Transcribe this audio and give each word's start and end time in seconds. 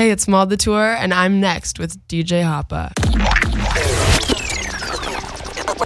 Hey, 0.00 0.10
it's 0.10 0.26
Maud 0.26 0.48
Latour, 0.48 0.96
and 0.98 1.12
I'm 1.12 1.40
next 1.40 1.78
with 1.78 2.08
DJ 2.08 2.42
Hoppa. 2.42 2.90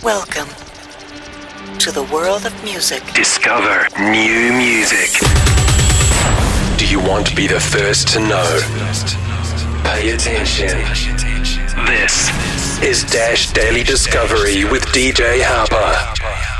Welcome 0.04 0.46
to 1.80 1.90
the 1.90 2.04
world 2.14 2.46
of 2.46 2.54
music. 2.62 3.03
Discover 3.12 3.88
new 3.98 4.53
music. 4.53 5.19
Do 6.79 6.87
you 6.87 7.00
want 7.00 7.27
to 7.27 7.35
be 7.35 7.48
the 7.48 7.58
first 7.58 8.06
to 8.11 8.21
know? 8.21 8.61
Pay 9.82 10.11
attention. 10.11 10.79
This 11.85 12.31
is 12.85 13.03
Dash 13.11 13.51
Daily 13.51 13.83
Discovery 13.83 14.65
with 14.65 14.85
DJ 14.93 15.41
Hoppa. 15.41 16.54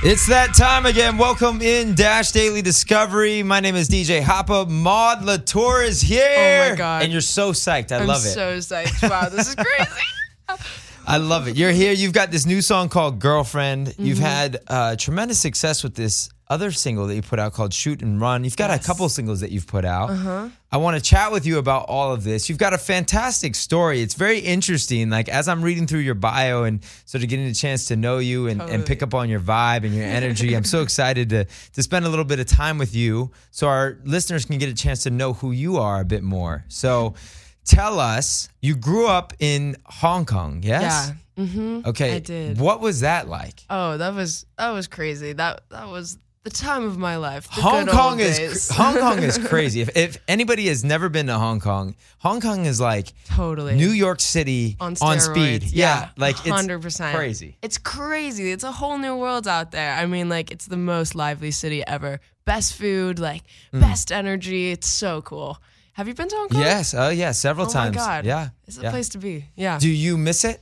It's 0.00 0.28
that 0.28 0.54
time 0.54 0.86
again. 0.86 1.18
Welcome 1.18 1.60
in 1.60 1.94
Dash 1.94 2.30
Daily 2.30 2.62
Discovery. 2.62 3.42
My 3.42 3.58
name 3.58 3.74
is 3.74 3.88
DJ 3.88 4.22
Hoppa. 4.22 4.68
Maud 4.68 5.24
Latour 5.24 5.82
is 5.82 6.00
here. 6.00 6.34
Oh 6.66 6.70
my 6.70 6.76
God. 6.76 7.02
And 7.02 7.10
you're 7.10 7.20
so 7.20 7.50
psyched. 7.50 7.90
I 7.90 7.98
I'm 7.98 8.06
love 8.06 8.18
it. 8.24 8.28
so 8.28 8.56
psyched. 8.58 9.08
Wow, 9.10 9.28
this 9.28 9.48
is 9.48 9.54
crazy. 9.56 9.90
I 11.08 11.16
love 11.16 11.48
it. 11.48 11.56
You're 11.56 11.72
here. 11.72 11.92
You've 11.92 12.12
got 12.12 12.30
this 12.30 12.44
new 12.44 12.60
song 12.60 12.90
called 12.90 13.18
Girlfriend. 13.18 13.86
Mm-hmm. 13.86 14.04
You've 14.04 14.18
had 14.18 14.58
uh, 14.68 14.94
tremendous 14.96 15.40
success 15.40 15.82
with 15.82 15.94
this 15.94 16.28
other 16.48 16.70
single 16.70 17.06
that 17.06 17.14
you 17.14 17.22
put 17.22 17.38
out 17.38 17.54
called 17.54 17.72
Shoot 17.72 18.02
and 18.02 18.20
Run. 18.20 18.44
You've 18.44 18.58
got 18.58 18.70
a 18.70 18.78
couple 18.78 19.08
singles 19.08 19.40
that 19.40 19.50
you've 19.50 19.66
put 19.66 19.86
out. 19.86 20.10
Uh-huh. 20.10 20.50
I 20.70 20.76
want 20.76 20.98
to 20.98 21.02
chat 21.02 21.32
with 21.32 21.46
you 21.46 21.56
about 21.56 21.86
all 21.88 22.12
of 22.12 22.24
this. 22.24 22.50
You've 22.50 22.58
got 22.58 22.74
a 22.74 22.78
fantastic 22.78 23.54
story. 23.54 24.02
It's 24.02 24.12
very 24.12 24.38
interesting. 24.40 25.08
Like 25.08 25.30
as 25.30 25.48
I'm 25.48 25.62
reading 25.62 25.86
through 25.86 26.00
your 26.00 26.14
bio 26.14 26.64
and 26.64 26.84
sort 27.06 27.24
of 27.24 27.30
getting 27.30 27.46
a 27.46 27.54
chance 27.54 27.86
to 27.86 27.96
know 27.96 28.18
you 28.18 28.48
and, 28.48 28.60
and 28.60 28.84
pick 28.84 29.02
up 29.02 29.14
on 29.14 29.30
your 29.30 29.40
vibe 29.40 29.84
and 29.84 29.94
your 29.94 30.04
energy, 30.04 30.54
I'm 30.54 30.64
so 30.64 30.82
excited 30.88 31.30
to 31.30 31.46
to 31.46 31.82
spend 31.82 32.04
a 32.04 32.10
little 32.10 32.26
bit 32.26 32.38
of 32.38 32.46
time 32.46 32.76
with 32.76 32.94
you 32.94 33.30
so 33.50 33.66
our 33.66 33.98
listeners 34.04 34.44
can 34.44 34.58
get 34.58 34.68
a 34.68 34.74
chance 34.74 35.04
to 35.04 35.10
know 35.10 35.32
who 35.32 35.52
you 35.52 35.78
are 35.78 36.02
a 36.02 36.04
bit 36.04 36.22
more. 36.22 36.66
So 36.68 37.14
tell 37.68 38.00
us, 38.00 38.48
you 38.60 38.74
grew 38.74 39.06
up 39.06 39.32
in 39.38 39.76
Hong 39.84 40.24
Kong, 40.26 40.62
yes? 40.64 41.12
Yeah. 41.36 41.44
Mm-hmm. 41.44 41.80
Okay. 41.86 42.16
I 42.16 42.18
did. 42.18 42.58
What 42.58 42.80
was 42.80 43.00
that 43.00 43.28
like? 43.28 43.62
Oh, 43.70 43.96
that 43.96 44.14
was 44.14 44.44
that 44.56 44.70
was 44.70 44.88
crazy. 44.88 45.32
That 45.34 45.60
that 45.70 45.88
was 45.88 46.18
the 46.42 46.50
time 46.50 46.84
of 46.84 46.98
my 46.98 47.16
life. 47.16 47.44
The 47.54 47.60
Hong 47.62 47.84
good 47.84 47.94
Kong 47.94 48.18
is 48.20 48.68
Hong 48.70 48.96
Kong 48.98 49.22
is 49.22 49.38
crazy. 49.48 49.80
If, 49.82 49.96
if 49.96 50.18
anybody 50.26 50.66
has 50.66 50.82
never 50.82 51.08
been 51.08 51.26
to 51.26 51.34
Hong 51.38 51.60
Kong, 51.60 51.94
Hong 52.18 52.40
Kong 52.40 52.64
is 52.64 52.80
like 52.80 53.12
totally 53.26 53.76
New 53.76 53.90
York 53.90 54.18
City 54.20 54.76
on 54.80 54.96
on, 55.00 55.20
speed. 55.20 55.62
Yeah, 55.62 56.08
like 56.16 56.36
it's 56.40 56.48
hundred 56.48 56.82
percent 56.82 57.14
crazy. 57.14 57.56
It's 57.62 57.78
crazy. 57.78 58.50
It's 58.50 58.64
a 58.64 58.72
whole 58.72 58.98
new 58.98 59.14
world 59.16 59.46
out 59.46 59.70
there. 59.70 59.92
I 59.94 60.06
mean, 60.06 60.28
like 60.28 60.50
it's 60.50 60.66
the 60.66 60.76
most 60.76 61.14
lively 61.14 61.52
city 61.52 61.86
ever. 61.86 62.18
Best 62.46 62.74
food, 62.74 63.18
like 63.20 63.42
Mm. 63.72 63.80
best 63.80 64.10
energy. 64.10 64.72
It's 64.72 64.88
so 64.88 65.22
cool. 65.22 65.58
Have 65.98 66.06
you 66.06 66.14
been 66.14 66.28
to 66.28 66.36
Hong 66.36 66.48
Kong? 66.48 66.60
Yes. 66.60 66.94
Oh, 66.94 67.08
yeah. 67.08 67.32
Several 67.32 67.66
Oh 67.66 67.70
times. 67.70 67.96
my 67.96 68.00
god. 68.02 68.24
Yeah. 68.24 68.50
It's 68.68 68.78
a 68.78 68.82
yeah. 68.82 68.90
place 68.90 69.08
to 69.10 69.18
be. 69.18 69.46
Yeah. 69.56 69.80
Do 69.80 69.88
you 69.88 70.16
miss 70.16 70.44
it? 70.44 70.60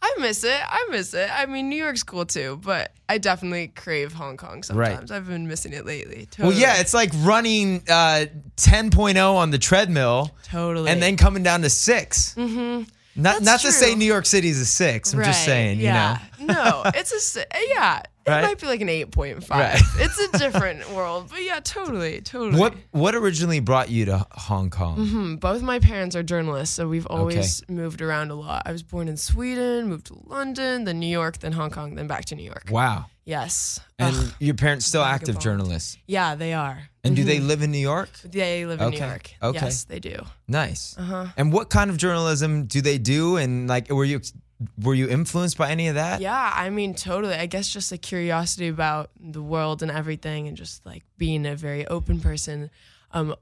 I 0.00 0.14
miss 0.20 0.44
it. 0.44 0.60
I 0.64 0.86
miss 0.92 1.12
it. 1.14 1.28
I 1.36 1.46
mean, 1.46 1.68
New 1.68 1.74
York's 1.82 2.04
cool 2.04 2.24
too, 2.24 2.60
but 2.62 2.92
I 3.08 3.18
definitely 3.18 3.72
crave 3.74 4.12
Hong 4.12 4.36
Kong 4.36 4.62
Right. 4.72 4.90
sometimes. 4.90 5.10
I've 5.10 5.26
been 5.26 5.48
missing 5.48 5.72
it 5.72 5.84
lately. 5.84 6.28
Well, 6.38 6.52
yeah. 6.52 6.76
It's 6.78 6.94
like 6.94 7.10
running 7.16 7.82
uh, 7.90 8.26
10.0 8.56 9.34
on 9.34 9.50
the 9.50 9.58
treadmill 9.58 10.30
totally. 10.44 10.90
and 10.92 11.02
then 11.02 11.16
coming 11.16 11.42
down 11.42 11.62
to 11.62 11.70
6 11.70 12.34
Mm-hmm. 12.36 12.84
Not, 13.16 13.32
That's 13.42 13.44
not 13.44 13.60
to 13.62 13.72
say. 13.72 13.96
New 13.96 14.04
York 14.04 14.26
City 14.26 14.48
is 14.48 14.60
a 14.60 14.64
six. 14.64 15.12
I'm 15.12 15.24
just 15.24 15.44
saying, 15.44 15.80
yeah. 15.80 16.20
you 16.37 16.37
know. 16.37 16.37
No, 16.48 16.82
it's 16.94 17.12
a 17.12 17.20
si- 17.20 17.44
yeah. 17.68 18.00
It 18.26 18.30
Right? 18.30 18.42
might 18.42 18.60
be 18.60 18.66
like 18.66 18.82
an 18.82 18.90
eight 18.90 19.10
point 19.10 19.42
five. 19.42 19.58
Right. 19.74 19.82
It's 20.04 20.18
a 20.18 20.38
different 20.38 20.90
world, 20.92 21.28
but 21.30 21.42
yeah, 21.42 21.60
totally, 21.60 22.20
totally. 22.20 22.60
What 22.60 22.74
what 22.90 23.14
originally 23.14 23.60
brought 23.60 23.88
you 23.88 24.04
to 24.06 24.26
Hong 24.32 24.68
Kong? 24.68 24.96
Hmm, 25.08 25.34
Both 25.36 25.62
my 25.62 25.78
parents 25.78 26.14
are 26.14 26.22
journalists, 26.22 26.74
so 26.76 26.86
we've 26.88 27.06
always 27.06 27.62
moved 27.70 28.02
around 28.02 28.30
a 28.30 28.34
lot. 28.34 28.64
I 28.66 28.72
was 28.72 28.82
born 28.82 29.08
in 29.08 29.16
Sweden, 29.16 29.88
moved 29.88 30.08
to 30.08 30.18
London, 30.26 30.84
then 30.84 30.98
New 31.00 31.06
York, 31.06 31.38
then 31.38 31.52
Hong 31.52 31.70
Kong, 31.70 31.94
then 31.94 32.06
back 32.06 32.26
to 32.26 32.34
New 32.34 32.44
York. 32.44 32.64
Wow. 32.70 33.06
Yes. 33.24 33.80
And 33.98 34.14
Ugh, 34.16 34.34
your 34.40 34.54
parents 34.54 34.84
still 34.86 35.02
active 35.02 35.38
journalists. 35.38 35.96
yeah, 36.06 36.34
they 36.34 36.52
are. 36.52 36.78
And 37.04 37.16
do 37.16 37.24
they 37.24 37.40
live 37.40 37.62
in 37.62 37.70
New 37.70 37.78
York? 37.78 38.10
They 38.24 38.66
live 38.66 38.80
in 38.80 38.86
Okay, 38.88 39.00
New 39.00 39.06
York. 39.06 39.30
okay. 39.42 39.58
Yes, 39.66 39.84
they 39.84 40.00
do. 40.00 40.16
Nice. 40.46 40.94
Uh-huh. 40.98 41.26
And 41.38 41.50
what 41.52 41.70
kind 41.70 41.88
of 41.90 41.96
journalism 41.96 42.66
do 42.66 42.80
they 42.82 42.98
do? 42.98 43.36
And 43.38 43.68
like, 43.68 43.90
were 43.90 44.04
you 44.04 44.20
were 44.82 44.94
you 44.94 45.08
influenced 45.08 45.56
by 45.56 45.70
any 45.70 45.88
of 45.88 45.94
that? 45.94 46.20
Yeah, 46.20 46.52
I 46.54 46.70
mean, 46.70 46.94
totally. 46.94 47.34
I 47.34 47.46
guess 47.46 47.68
just 47.68 47.92
a 47.92 47.98
curiosity 47.98 48.68
about 48.68 49.10
the 49.20 49.42
world 49.42 49.82
and 49.82 49.90
everything, 49.90 50.48
and 50.48 50.56
just 50.56 50.84
like 50.84 51.04
being 51.16 51.46
a 51.46 51.54
very 51.54 51.86
open 51.86 52.20
person, 52.20 52.70
um, 53.12 53.34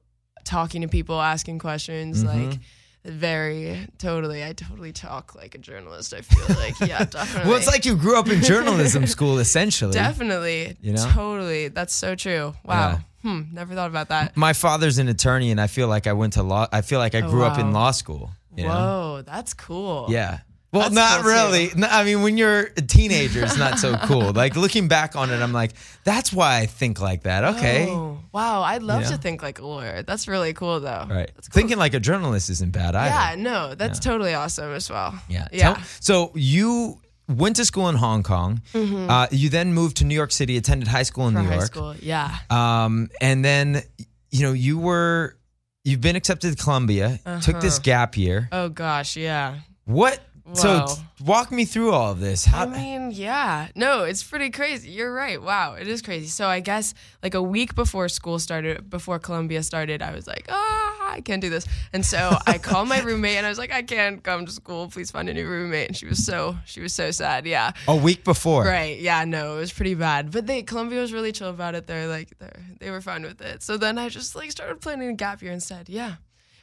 talking 0.45 0.83
to 0.83 0.89
people, 0.89 1.21
asking 1.21 1.59
questions, 1.59 2.23
Mm-hmm. 2.23 2.51
like 2.51 2.59
very 3.05 3.87
totally. 3.99 4.45
I 4.45 4.53
totally 4.53 4.93
talk 4.93 5.35
like 5.37 5.55
a 5.55 5.59
journalist. 5.59 6.13
I 6.13 6.23
feel 6.23 6.57
like, 6.57 6.79
yeah, 6.81 7.05
definitely. 7.11 7.49
Well, 7.49 7.57
it's 7.59 7.69
like 7.69 7.85
you 7.85 7.97
grew 7.97 8.19
up 8.19 8.29
in 8.29 8.43
journalism 8.43 9.07
school, 9.17 9.39
essentially. 9.39 9.93
definitely, 9.93 10.77
You 10.81 10.93
know? 10.95 11.09
totally. 11.13 11.69
That's 11.69 11.95
so 11.95 12.15
true. 12.17 12.55
Wow. 12.65 12.91
Yeah. 12.91 12.99
Hmm. 13.23 13.43
Never 13.55 13.75
thought 13.75 13.91
about 13.91 14.09
that. 14.11 14.37
My 14.37 14.53
father's 14.53 14.99
an 14.99 15.09
attorney, 15.09 15.51
and 15.53 15.61
I 15.61 15.67
feel 15.69 15.89
like 15.89 16.07
I 16.07 16.13
went 16.15 16.35
to 16.35 16.43
law. 16.43 16.67
I 16.73 16.81
feel 16.83 16.99
like 16.99 17.15
I 17.15 17.23
Oh, 17.23 17.31
grew 17.31 17.45
up 17.45 17.59
in 17.59 17.73
law 17.73 17.91
school. 17.93 18.31
You 18.57 18.65
know? 18.65 18.71
Whoa, 18.71 19.23
that's 19.23 19.55
cool. 19.55 20.07
Yeah. 20.09 20.41
Well, 20.79 20.91
That's 20.91 20.95
not 20.95 21.21
cool, 21.23 21.31
really. 21.31 21.71
No, 21.77 21.87
I 21.91 22.05
mean, 22.05 22.23
when 22.23 22.37
you're 22.37 22.61
a 22.77 22.83
teenager, 22.83 23.43
it's 23.45 23.57
not 23.59 23.79
so 23.79 23.97
cool. 24.05 24.33
Like 24.33 24.57
looking 24.57 24.89
back 24.89 25.17
on 25.17 25.31
it, 25.31 25.41
I'm 25.43 25.53
like, 25.53 25.73
that's 26.05 26.33
why 26.33 26.59
I 26.59 26.67
think 26.67 27.01
like 27.01 27.23
that. 27.25 27.45
Okay. 27.57 27.87
Oh, 27.89 28.19
wow. 28.33 28.63
I'd 28.63 28.83
love 28.83 29.03
know? 29.03 29.11
to 29.11 29.17
think 29.17 29.43
like 29.43 29.59
a 29.59 29.67
lawyer. 29.67 30.03
That's 30.03 30.29
really 30.29 30.53
cool, 30.53 30.81
though. 30.81 31.07
Right. 31.09 31.31
Cool. 31.35 31.43
Thinking 31.53 31.79
like 31.79 31.95
a 31.95 32.01
journalist 32.01 32.51
isn't 32.51 32.73
bad 32.73 32.95
either. 32.95 33.15
Yeah, 33.15 33.43
no, 33.43 33.75
that's 33.75 33.99
totally 33.99 34.35
awesome 34.35 34.73
as 34.73 34.91
well. 34.91 35.15
Yeah. 35.29 35.49
Yeah. 35.53 35.75
Tell- 35.75 35.83
so 36.01 36.33
you 36.35 37.01
went 37.29 37.57
to 37.57 37.65
school 37.65 37.89
in 37.89 37.97
Hong 37.97 38.23
Kong. 38.23 38.61
Uh, 38.75 39.27
you 39.31 39.49
then 39.49 39.75
moved 39.75 39.97
to 39.99 40.05
New 40.05 40.15
York 40.15 40.31
City, 40.33 40.57
attended 40.57 40.89
high 40.89 41.03
school 41.03 41.27
in 41.29 41.35
Mm-hmm. 41.35 41.43
For 41.43 41.43
New 41.45 41.49
high 41.51 41.57
York. 41.57 41.67
school. 41.67 41.95
Yeah. 42.01 42.37
Um, 42.51 43.09
and 43.21 43.45
then, 43.45 43.83
you 44.31 44.43
know, 44.43 44.53
you 44.53 44.79
were, 44.79 45.37
you've 45.85 46.01
been 46.01 46.17
accepted 46.17 46.57
to 46.57 46.63
Columbia, 46.63 47.19
took 47.43 47.61
this 47.61 47.79
gap 47.79 48.17
year. 48.17 48.49
Oh 48.53 48.69
gosh, 48.69 49.17
yeah. 49.17 49.57
What? 49.87 50.21
So 50.53 50.79
Whoa. 50.79 50.87
t- 50.87 51.25
walk 51.25 51.51
me 51.51 51.65
through 51.65 51.93
all 51.93 52.13
of 52.13 52.21
this. 52.21 52.45
How, 52.45 52.63
I 52.63 52.67
mean, 52.67 53.11
yeah. 53.11 53.69
No, 53.75 54.05
it's 54.05 54.23
pretty 54.23 54.51
crazy. 54.51 54.91
You're 54.91 55.13
right. 55.13 55.43
Wow, 55.43 55.75
it 55.75 55.89
is 55.89 56.03
crazy. 56.03 56.29
So 56.29 56.47
I 56.47 56.61
guess 56.61 56.95
like 57.23 57.35
a 57.35 57.43
week 57.43 57.75
before 57.75 58.09
school 58.09 58.39
started, 58.39 58.89
before 58.89 59.19
Columbia 59.19 59.63
started, 59.65 60.03
I 60.03 60.15
was 60.15 60.27
like, 60.29 60.47
ah, 60.49 61.13
I 61.13 61.21
can't 61.21 61.41
do 61.43 61.51
this. 61.51 61.67
And 61.93 62.07
so 62.07 62.37
I 62.47 62.59
called 62.63 62.89
my 62.89 63.01
roommate 63.01 63.37
and 63.37 63.47
I 63.47 63.49
was 63.49 63.59
like, 63.59 63.73
I 63.73 63.83
can't 63.83 64.23
come 64.23 64.47
to 64.47 64.53
school. 64.53 64.89
Please 64.89 65.11
find 65.11 65.29
a 65.29 65.35
new 65.35 65.49
roommate. 65.49 65.89
And 65.89 65.97
she 65.97 66.07
was 66.07 66.25
so 66.25 66.57
she 66.65 66.81
was 66.81 66.93
so 66.93 67.11
sad. 67.11 67.45
Yeah. 67.47 67.73
a 67.89 67.97
week 67.97 68.23
before. 68.23 68.65
Right. 68.65 69.01
Yeah. 69.01 69.25
No, 69.25 69.57
it 69.57 69.61
was 69.61 69.73
pretty 69.73 69.95
bad. 69.95 70.31
But 70.31 70.47
they 70.47 70.63
Columbia 70.63 71.01
was 71.01 71.13
really 71.13 71.33
chill 71.33 71.51
about 71.51 71.75
it. 71.75 71.87
They're 71.89 72.07
like 72.07 72.39
they 72.39 72.51
they 72.79 72.91
were 72.91 73.01
fine 73.01 73.23
with 73.23 73.41
it. 73.41 73.63
So 73.63 73.77
then 73.77 73.99
I 73.99 74.09
just 74.09 74.37
like 74.37 74.53
started 74.53 74.81
planning 74.81 75.09
a 75.09 75.15
gap 75.15 75.43
year 75.43 75.53
instead. 75.53 75.89
Yeah. 75.89 76.17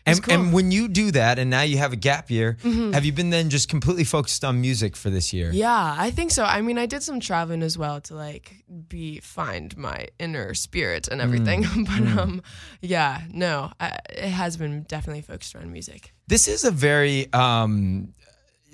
And, 0.06 0.22
cool. 0.22 0.34
Mm-hmm. 0.34 0.44
and 0.46 0.54
when 0.54 0.72
you 0.72 0.88
do 0.90 1.12
that, 1.12 1.40
and 1.40 1.50
now 1.50 1.62
you 1.62 1.78
have 1.78 1.94
a 1.94 1.96
gap 1.96 2.30
year, 2.30 2.58
have 2.64 3.06
you 3.06 3.14
been 3.14 3.30
then 3.30 3.50
just 3.50 3.70
completely 3.70 4.04
focused 4.04 4.44
on 4.44 4.60
music 4.60 4.98
for 4.98 5.10
this 5.10 5.32
year? 5.32 5.50
Yeah, 5.54 5.96
I 5.98 6.12
think 6.12 6.32
so. 6.32 6.44
I 6.44 6.62
mean, 6.62 6.78
I 6.78 6.86
did 6.86 7.04
some 7.04 7.20
traveling 7.22 7.64
as 7.64 7.78
well 7.78 8.02
to 8.02 8.16
like 8.16 8.64
be 8.90 9.20
find 9.22 9.76
my 9.78 10.08
inner 10.20 10.54
spirit 10.54 11.08
and 11.08 11.22
everything. 11.22 11.62
but 11.86 12.02
um, 12.20 12.42
yeah, 12.82 13.22
no, 13.32 13.72
I, 13.80 13.98
it 14.10 14.30
has 14.30 14.58
been 14.58 14.84
definitely 14.84 15.22
focused 15.22 15.56
around 15.56 15.72
music. 15.72 16.14
This 16.28 16.48
is 16.50 16.66
a 16.66 16.72
very, 16.72 17.32
um, 17.32 18.14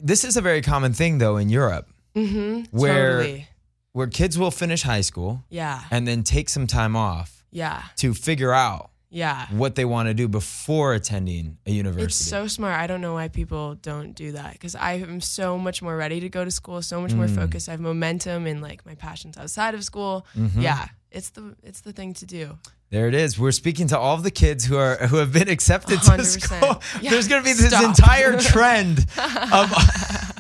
this 0.02 0.24
is 0.24 0.36
a 0.36 0.42
very 0.42 0.62
common 0.62 0.94
thing 0.94 1.20
though 1.20 1.38
in 1.38 1.50
Europe, 1.50 1.88
Mm-hmm. 2.16 2.76
where 2.76 3.18
totally. 3.22 3.48
where 3.94 4.08
kids 4.08 4.36
will 4.38 4.50
finish 4.52 4.82
high 4.82 5.02
school 5.02 5.44
Yeah, 5.50 5.84
and 5.92 6.08
then 6.08 6.24
take 6.24 6.50
some 6.50 6.66
time 6.66 6.96
off 6.96 7.46
yeah, 7.52 7.84
to 7.98 8.14
figure 8.16 8.52
out 8.52 8.90
yeah. 9.10 9.48
what 9.52 9.76
they 9.76 9.86
want 9.86 10.08
to 10.08 10.14
do 10.14 10.28
before 10.28 10.94
attending 10.94 11.58
a 11.66 11.72
university. 11.72 12.04
It's 12.06 12.16
so 12.16 12.48
smart. 12.48 12.80
I 12.80 12.88
don't 12.88 13.02
know 13.02 13.14
why 13.16 13.28
people 13.28 13.76
don't 13.76 14.14
do 14.14 14.34
that 14.34 14.54
because 14.54 14.76
I 14.76 14.94
am 14.94 15.22
so 15.22 15.58
much 15.58 15.82
more 15.82 15.96
ready 15.98 16.20
to 16.20 16.30
go 16.30 16.46
to 16.46 16.52
school, 16.52 16.82
so 16.82 17.02
much 17.02 17.14
more 17.14 17.28
Mm. 17.28 17.36
focused. 17.36 17.68
I 17.70 17.72
have 17.72 17.82
momentum 17.82 18.46
and 18.48 18.62
like 18.62 18.86
my 18.86 18.96
passions 18.96 19.38
outside 19.38 19.74
of 19.76 19.84
school. 19.84 20.26
Mm-hmm. 20.38 20.62
Yeah, 20.62 20.88
it's 21.12 21.30
the 21.32 21.56
it's 21.64 21.82
the 21.82 21.94
thing 21.94 22.14
to 22.16 22.26
do. 22.26 22.58
There 22.92 23.08
it 23.08 23.14
is. 23.14 23.38
We're 23.38 23.52
speaking 23.52 23.88
to 23.90 24.00
all 24.00 24.16
of 24.16 24.24
the 24.24 24.32
kids 24.32 24.66
who 24.66 24.76
are 24.78 24.96
who 25.08 25.18
have 25.18 25.32
been 25.32 25.48
accepted 25.50 26.02
to 26.02 26.12
100%. 26.12 26.42
school. 26.42 26.82
Yeah, 27.02 27.10
There's 27.12 27.28
going 27.28 27.44
to 27.44 27.46
be 27.48 27.54
this 27.54 27.68
stop. 27.70 27.84
entire 27.84 28.36
trend 28.40 29.00
of 29.54 29.72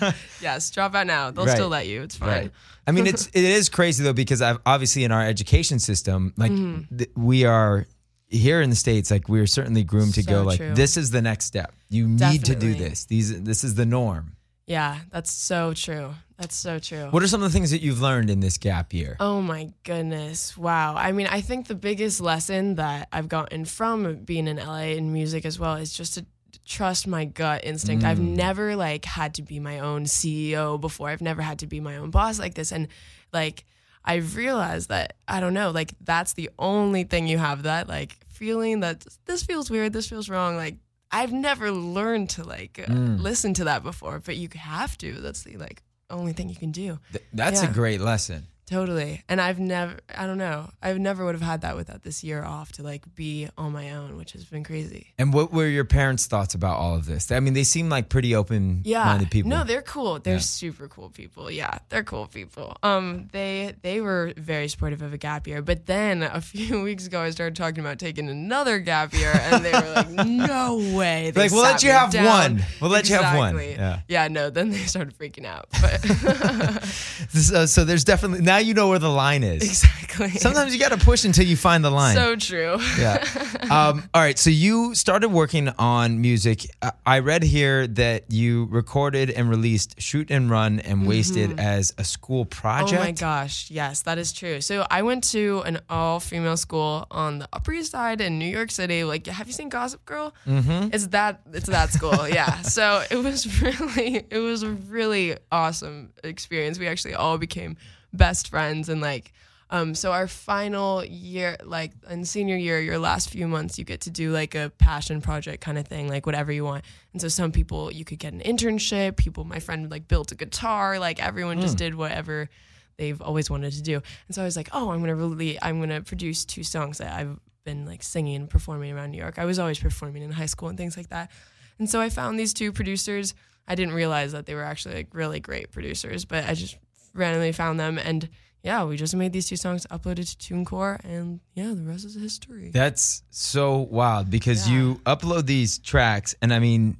Yes, 0.41 0.71
drop 0.71 0.95
out 0.95 1.05
now. 1.07 1.31
They'll 1.31 1.45
Right. 1.45 1.55
still 1.55 1.67
let 1.69 1.87
you. 1.87 2.01
It's 2.01 2.15
fine. 2.17 2.29
Right. 2.29 2.51
I 2.87 2.91
mean, 2.91 3.05
it's 3.05 3.27
it 3.27 3.43
is 3.43 3.69
crazy 3.69 4.03
though 4.03 4.13
because 4.13 4.41
I've, 4.41 4.57
obviously 4.65 5.03
in 5.03 5.11
our 5.11 5.23
education 5.23 5.77
system, 5.79 6.33
like 6.37 6.51
Mm-hmm. 6.51 6.97
th- 6.97 7.09
we 7.15 7.45
are 7.45 7.85
here 8.29 8.61
in 8.61 8.69
the 8.69 8.75
states, 8.75 9.11
like 9.11 9.27
we're 9.27 9.47
certainly 9.47 9.83
groomed 9.83 10.13
to 10.15 10.23
go 10.23 10.43
So 10.43 10.47
like 10.47 10.57
true. 10.57 10.75
this 10.75 10.97
is 10.97 11.11
the 11.11 11.21
next 11.21 11.45
step. 11.45 11.73
You 11.89 12.07
need 12.07 12.45
to 12.45 12.55
do 12.55 12.73
this. 12.75 13.05
These 13.05 13.43
this 13.43 13.63
is 13.63 13.75
the 13.75 13.85
norm. 13.85 14.35
Yeah, 14.67 14.99
that's 15.11 15.31
so 15.31 15.73
true. 15.73 16.13
That's 16.37 16.55
so 16.55 16.77
true. 16.77 17.07
What 17.09 17.23
are 17.23 17.27
some 17.27 17.41
of 17.41 17.51
the 17.51 17.53
things 17.53 17.71
that 17.71 17.81
you've 17.81 18.01
learned 18.01 18.29
in 18.29 18.39
this 18.39 18.59
gap 18.59 18.93
year? 18.93 19.17
Oh 19.19 19.41
my 19.41 19.73
goodness. 19.83 20.55
Wow. 20.55 20.95
I 20.95 21.11
mean, 21.11 21.25
I 21.25 21.41
think 21.41 21.67
the 21.67 21.75
biggest 21.75 22.21
lesson 22.21 22.75
that 22.75 23.07
I've 23.11 23.27
gotten 23.27 23.65
from 23.65 24.23
being 24.23 24.47
in 24.47 24.57
LA 24.57 24.93
in 24.93 25.11
music 25.11 25.43
as 25.43 25.59
well 25.59 25.73
is 25.73 25.91
just 25.91 26.13
to 26.13 26.25
trust 26.65 27.07
my 27.07 27.25
gut 27.25 27.65
instinct. 27.65 28.05
I've 28.05 28.19
mm. 28.19 28.35
never 28.35 28.75
like 28.75 29.05
had 29.05 29.33
to 29.35 29.41
be 29.41 29.59
my 29.59 29.79
own 29.79 30.05
CEO 30.05 30.79
before. 30.79 31.09
I've 31.09 31.21
never 31.21 31.41
had 31.41 31.59
to 31.59 31.67
be 31.67 31.79
my 31.79 31.97
own 31.97 32.11
boss 32.11 32.37
like 32.39 32.53
this. 32.53 32.71
And 32.71 32.89
like 33.33 33.65
I've 34.05 34.35
realized 34.35 34.89
that 34.89 35.13
I 35.27 35.39
don't 35.39 35.53
know, 35.53 35.71
like 35.71 35.93
that's 36.01 36.33
the 36.33 36.49
only 36.57 37.03
thing 37.03 37.27
you 37.27 37.37
have 37.37 37.63
that 37.63 37.87
like 37.87 38.17
feeling 38.27 38.79
that 38.81 39.05
this 39.25 39.43
feels 39.43 39.69
weird, 39.69 39.93
this 39.93 40.07
feels 40.09 40.29
wrong. 40.29 40.55
Like 40.55 40.77
I've 41.11 41.31
never 41.33 41.71
learned 41.71 42.29
to 42.31 42.43
like 42.43 42.83
uh, 42.87 42.91
listen 42.93 43.53
to 43.55 43.63
that 43.65 43.83
before, 43.83 44.19
but 44.19 44.37
you 44.37 44.47
have 44.55 44.97
to. 44.99 45.13
That's 45.13 45.43
the 45.43 45.57
like 45.57 45.81
only 46.09 46.33
thing 46.33 46.49
you 46.49 46.55
can 46.55 46.71
do. 46.71 46.99
Th- 47.11 47.23
That's 47.33 47.61
Yeah. 47.63 47.69
a 47.69 47.73
great 47.73 48.01
lesson. 48.01 48.47
Totally. 48.69 49.23
And 49.27 49.41
I've 49.41 49.59
never, 49.59 49.97
I 50.15 50.27
don't 50.27 50.37
know, 50.37 50.69
I've 50.81 50.99
never 50.99 51.25
would 51.25 51.33
have 51.33 51.41
had 51.41 51.61
that 51.61 51.75
without 51.75 52.03
this 52.03 52.23
year 52.23 52.43
off 52.43 52.71
to 52.73 52.83
like 52.83 53.03
be 53.15 53.49
on 53.57 53.71
my 53.71 53.91
own, 53.91 54.15
which 54.15 54.33
has 54.33 54.45
been 54.45 54.63
crazy. 54.63 55.07
And 55.17 55.33
what 55.33 55.51
were 55.51 55.65
your 55.65 55.85
parents' 55.85 56.27
thoughts 56.27 56.53
about 56.53 56.77
all 56.77 56.95
of 56.95 57.07
this? 57.07 57.31
I 57.31 57.39
mean, 57.39 57.53
they 57.55 57.63
seem 57.63 57.89
like 57.89 58.09
pretty 58.09 58.35
open-minded 58.35 58.85
Yeah. 58.87 59.17
people. 59.31 59.49
No, 59.49 59.63
they're 59.63 59.81
cool. 59.81 60.19
They're 60.19 60.35
Yeah. 60.35 60.39
super 60.41 60.87
cool 60.87 61.09
people. 61.09 61.49
Yeah, 61.49 61.79
they're 61.89 62.03
cool 62.03 62.27
people. 62.27 62.77
Um, 62.83 63.27
they 63.31 63.73
they 63.81 64.01
were 64.01 64.33
very 64.37 64.67
supportive 64.67 65.01
of 65.01 65.13
a 65.13 65.17
gap 65.17 65.47
year, 65.47 65.63
but 65.63 65.87
then 65.87 66.21
a 66.21 66.39
few 66.53 66.83
weeks 66.83 67.07
ago, 67.07 67.21
I 67.21 67.31
started 67.31 67.55
talking 67.55 67.79
about 67.79 67.97
taking 67.97 68.29
another 68.29 68.77
gap 68.77 69.13
year, 69.15 69.31
and 69.33 69.65
they 69.65 69.71
were 69.71 69.93
like, 69.95 70.09
"No 70.27 70.75
way!" 70.95 71.31
They 71.31 71.41
Like, 71.41 71.51
we'll 71.51 71.63
let 71.63 71.81
you 71.81 71.89
have 71.89 72.11
down. 72.11 72.25
one. 72.25 72.65
We'll 72.79 72.91
let 72.91 73.09
you 73.09 73.15
have 73.15 73.35
one. 73.35 73.57
Yeah. 73.57 74.01
Yeah. 74.07 74.27
No. 74.27 74.51
Then 74.51 74.69
they 74.69 74.77
started 74.85 75.17
freaking 75.17 75.45
out. 75.45 75.67
But 75.81 76.83
so, 77.31 77.65
so 77.65 77.83
there's 77.83 78.03
definitely 78.03 78.41
now 78.45 78.57
you 78.59 78.73
know 78.73 78.89
where 78.89 78.99
the 78.99 79.09
line 79.09 79.43
is. 79.43 79.63
exactly. 79.63 80.29
Sometimes 80.31 80.73
you 80.73 80.79
got 80.79 80.91
to 80.91 80.97
push 80.97 81.23
until 81.25 81.45
you 81.45 81.55
find 81.57 81.83
the 81.83 81.89
line. 81.91 82.15
so 82.15 82.35
true. 82.35 82.77
yeah. 82.97 83.23
Um, 83.69 84.09
all 84.15 84.21
right. 84.21 84.37
So 84.39 84.49
you 84.49 84.95
started 84.95 85.29
working 85.29 85.69
on 85.77 86.21
music. 86.21 86.65
I- 87.05 87.19
read 87.19 87.43
here 87.43 87.85
that 87.85 88.23
you 88.31 88.65
recorded 88.71 89.29
and 89.29 89.47
released 89.49 90.01
"Shoot 90.01 90.31
and 90.31 90.49
Run" 90.49 90.79
and 90.79 91.05
"Wasted" 91.07 91.59
as 91.59 91.93
a 91.99 92.03
school 92.03 92.45
project. 92.45 92.93
Mm-hmm. 92.93 93.01
Oh 93.01 93.05
my 93.05 93.11
gosh, 93.11 93.69
yes, 93.69 94.01
that 94.03 94.17
is 94.17 94.33
true. 94.33 94.61
So 94.61 94.87
I 94.89 95.03
went 95.03 95.23
to 95.35 95.61
an 95.65 95.79
all-female 95.89 96.57
school 96.57 97.05
on 97.11 97.39
the 97.39 97.49
Upper 97.53 97.73
East 97.73 97.91
Side 97.91 98.21
in 98.21 98.39
New 98.39 98.45
York 98.49 98.71
City. 98.71 99.03
Like, 99.03 99.27
have 99.27 99.45
you 99.47 99.53
seen 99.53 99.69
Gossip 99.69 100.03
Girl? 100.05 100.33
Mm-hmm. 100.47 100.89
It's 100.93 101.07
that. 101.07 101.41
It's 101.53 101.67
that 101.67 101.91
school. 101.91 102.27
yeah. 102.27 102.61
So 102.63 103.03
it 103.11 103.17
was 103.17 103.61
really, 103.61 104.25
it 104.31 104.39
was 104.39 104.63
a 104.63 104.69
really 104.71 105.35
awesome 105.51 106.11
experience. 106.23 106.79
We 106.79 106.87
actually 106.87 107.13
all 107.15 107.37
became 107.37 107.77
best 108.13 108.49
friends 108.49 108.89
and 108.89 109.01
like. 109.01 109.33
Um, 109.71 109.93
so 109.93 110.11
our 110.11 110.27
final 110.27 111.05
year, 111.05 111.55
like 111.63 111.91
in 112.09 112.25
senior 112.25 112.57
year, 112.57 112.79
your 112.79 112.97
last 112.97 113.29
few 113.29 113.47
months, 113.47 113.77
you 113.77 113.85
get 113.85 114.01
to 114.01 114.09
do 114.09 114.31
like 114.31 114.55
a 114.55 114.71
passion 114.79 115.21
project 115.21 115.61
kind 115.61 115.77
of 115.77 115.87
thing, 115.87 116.07
like 116.07 116.25
whatever 116.25 116.51
you 116.51 116.63
want. 116.63 116.83
And 117.13 117.21
so 117.21 117.27
some 117.27 117.51
people 117.51 117.91
you 117.91 118.03
could 118.03 118.17
get 118.17 118.33
an 118.33 118.39
internship. 118.39 119.15
People, 119.15 119.43
my 119.43 119.59
friend 119.59 119.91
like 119.91 120.07
built 120.07 120.31
a 120.31 120.35
guitar. 120.35 120.97
Like 120.97 121.23
everyone 121.23 121.61
just 121.61 121.77
did 121.77 121.93
whatever 121.93 122.49
they've 122.97 123.21
always 123.21 123.49
wanted 123.49 123.73
to 123.73 123.81
do. 123.81 124.01
And 124.27 124.35
so 124.35 124.41
I 124.41 124.45
was 124.45 124.57
like, 124.57 124.69
oh, 124.73 124.91
I'm 124.91 124.99
gonna 124.99 125.15
really, 125.15 125.57
I'm 125.61 125.79
gonna 125.79 126.01
produce 126.01 126.45
two 126.45 126.63
songs 126.63 126.97
that 126.97 127.17
I've 127.17 127.39
been 127.63 127.85
like 127.85 128.03
singing 128.03 128.35
and 128.35 128.49
performing 128.49 128.91
around 128.91 129.11
New 129.11 129.17
York. 129.17 129.39
I 129.39 129.45
was 129.45 129.57
always 129.57 129.79
performing 129.79 130.21
in 130.21 130.31
high 130.31 130.47
school 130.47 130.69
and 130.69 130.77
things 130.77 130.97
like 130.97 131.09
that. 131.09 131.31
And 131.79 131.89
so 131.89 132.01
I 132.01 132.09
found 132.09 132.37
these 132.37 132.53
two 132.53 132.71
producers. 132.71 133.33
I 133.67 133.75
didn't 133.75 133.93
realize 133.93 134.33
that 134.33 134.45
they 134.45 134.53
were 134.53 134.63
actually 134.63 134.95
like 134.95 135.13
really 135.13 135.39
great 135.39 135.71
producers, 135.71 136.25
but 136.25 136.45
I 136.45 136.53
just 136.55 136.77
randomly 137.13 137.51
found 137.51 137.79
them 137.79 137.97
and 137.97 138.29
yeah, 138.61 138.83
we 138.83 138.97
just 138.97 139.15
made 139.15 139.31
these 139.31 139.47
two 139.47 139.55
songs, 139.55 139.87
uploaded 139.89 140.37
to 140.37 140.53
TuneCore, 140.53 140.99
and 141.05 141.39
yeah, 141.53 141.71
the 141.73 141.81
rest 141.83 142.03
is 142.03 142.15
history. 142.15 142.71
That's 142.73 143.23
so 143.29 143.77
wild 143.77 144.29
because 144.29 144.67
Yeah. 144.67 144.73
you 144.75 144.95
upload 145.05 145.45
these 145.45 145.79
tracks, 145.79 146.35
and 146.41 146.53
I 146.53 146.59
mean, 146.59 146.97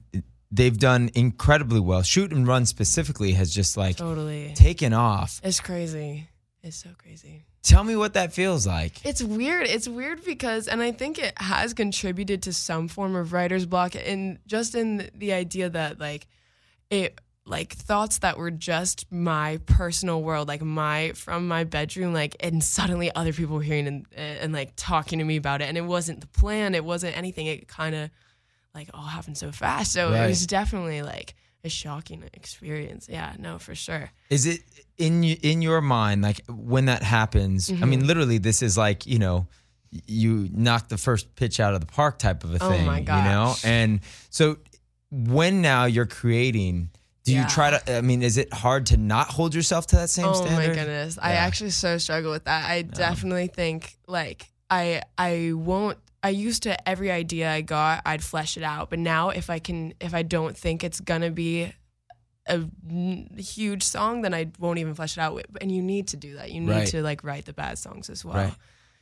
they've 0.51 0.77
done 0.79 1.09
incredibly 1.15 1.81
well. 1.81 2.01
Shoot 2.01 2.31
and 2.31 2.47
Run 2.47 2.65
specifically 2.65 3.33
has 3.33 3.53
just 3.53 3.75
like 3.75 3.97
totally. 3.97 4.53
taken 4.55 4.93
off. 4.93 5.41
It's 5.43 5.59
crazy. 5.59 6.29
It's 6.63 6.77
so 6.77 6.91
crazy. 6.97 7.43
Tell 7.61 7.83
me 7.83 7.97
what 7.97 8.13
that 8.13 8.31
feels 8.31 8.65
like. 8.65 9.05
It's 9.05 9.21
weird. 9.21 9.67
It's 9.67 9.87
weird 9.87 10.23
because, 10.23 10.69
and 10.69 10.81
I 10.81 10.93
think 10.93 11.19
it 11.19 11.33
has 11.41 11.73
contributed 11.73 12.41
to 12.43 12.53
some 12.53 12.87
form 12.87 13.17
of 13.17 13.33
writer's 13.33 13.65
block, 13.65 13.95
and 13.95 14.39
just 14.47 14.75
in 14.75 15.09
the 15.13 15.33
idea 15.33 15.69
that 15.69 15.99
like 15.99 16.25
it, 16.89 17.19
like 17.49 17.73
thoughts 17.73 18.19
that 18.19 18.37
were 18.37 18.51
just 18.51 19.11
my 19.11 19.59
personal 19.65 20.21
world, 20.21 20.47
like 20.47 20.61
my 20.61 21.11
from 21.13 21.47
my 21.47 21.63
bedroom, 21.63 22.13
like 22.13 22.35
and 22.39 22.63
suddenly 22.63 23.13
other 23.15 23.33
people 23.33 23.55
were 23.55 23.61
hearing 23.63 23.87
and 23.87 24.05
and 24.15 24.53
like 24.53 24.73
talking 24.75 25.19
to 25.19 25.25
me 25.25 25.35
about 25.35 25.61
it, 25.61 25.65
and 25.65 25.77
it 25.77 25.83
wasn't 25.85 26.21
the 26.21 26.27
plan. 26.27 26.75
It 26.75 26.85
wasn't 26.85 27.17
anything. 27.17 27.47
It 27.47 27.67
kind 27.67 27.95
of 27.95 28.09
like 28.75 28.89
all 28.93 29.03
happened 29.05 29.37
so 29.37 29.51
fast. 29.51 29.91
So 29.93 30.11
Right. 30.11 30.25
it 30.25 30.27
was 30.27 30.45
definitely 30.45 31.01
like 31.01 31.33
a 31.63 31.69
shocking 31.69 32.23
experience. 32.33 33.07
Yeah, 33.09 33.33
no, 33.39 33.57
for 33.57 33.73
sure. 33.75 34.11
Is 34.29 34.45
it 34.45 34.61
in 34.97 35.23
in 35.23 35.61
your 35.63 35.81
mind 35.81 36.21
like 36.21 36.41
when 36.47 36.85
that 36.85 37.01
happens? 37.03 37.69
I 37.69 37.73
Mm-hmm. 37.73 37.89
mean, 37.89 38.07
literally, 38.07 38.37
this 38.37 38.61
is 38.61 38.77
like 38.77 39.07
you 39.07 39.17
know, 39.17 39.47
you 40.05 40.49
knock 40.53 40.87
the 40.89 40.97
first 40.99 41.35
pitch 41.35 41.59
out 41.59 41.73
of 41.73 41.79
the 41.81 41.87
park 41.87 42.19
type 42.19 42.43
of 42.43 42.53
a 42.53 42.59
thing. 42.59 42.67
Oh 42.67 42.71
thing. 42.77 42.85
my 42.85 42.99
You 42.99 43.05
know, 43.05 43.45
gosh. 43.47 43.65
and 43.65 44.01
so 44.29 44.57
when 45.09 45.61
now 45.63 45.85
you're 45.85 46.05
creating. 46.05 46.91
Do 47.25 47.35
you 47.35 47.45
try 47.47 47.69
to? 47.71 47.97
I 47.97 48.01
mean, 48.01 48.23
is 48.23 48.37
it 48.37 48.51
hard 48.53 48.87
to 48.87 48.97
not 48.97 49.27
hold 49.27 49.53
yourself 49.53 49.85
to 49.87 49.97
that 49.97 50.09
same 50.09 50.25
oh 50.25 50.33
standard? 50.33 50.69
my 50.69 50.73
goodness 50.73 51.19
i 51.21 51.33
actually 51.33 51.69
so 51.69 51.97
struggle 51.99 52.31
with 52.31 52.45
that 52.45 52.69
i 52.69 52.81
definitely 52.81 53.47
think 53.47 53.97
like 54.07 54.49
i 54.69 55.01
i 55.17 55.51
won't 55.53 55.97
i 56.23 56.29
used 56.29 56.63
to 56.63 56.89
every 56.89 57.11
idea 57.11 57.51
i 57.51 57.61
got 57.61 58.01
i'd 58.05 58.23
flesh 58.23 58.57
it 58.57 58.63
out 58.63 58.89
but 58.89 58.97
now 58.99 59.29
if 59.29 59.49
i 59.49 59.59
can 59.59 59.93
if 59.99 60.13
i 60.15 60.23
don't 60.23 60.57
think 60.57 60.83
it's 60.83 60.99
gonna 61.01 61.29
be 61.29 61.71
a 62.47 62.61
huge 63.37 63.83
song 63.83 64.21
then 64.23 64.33
i 64.33 64.47
won't 64.59 64.79
even 64.79 64.93
flesh 64.95 65.17
it 65.17 65.21
out 65.21 65.39
and 65.61 65.71
you 65.71 65.81
need 65.83 66.07
to 66.07 66.17
do 66.17 66.35
that 66.35 66.51
you 66.51 66.61
need 66.61 66.71
Right. 66.71 66.87
to 66.87 67.01
like 67.03 67.23
write 67.23 67.45
the 67.45 67.53
bad 67.53 67.77
songs 67.77 68.09
as 68.09 68.25
well 68.25 68.35
Right. 68.35 68.53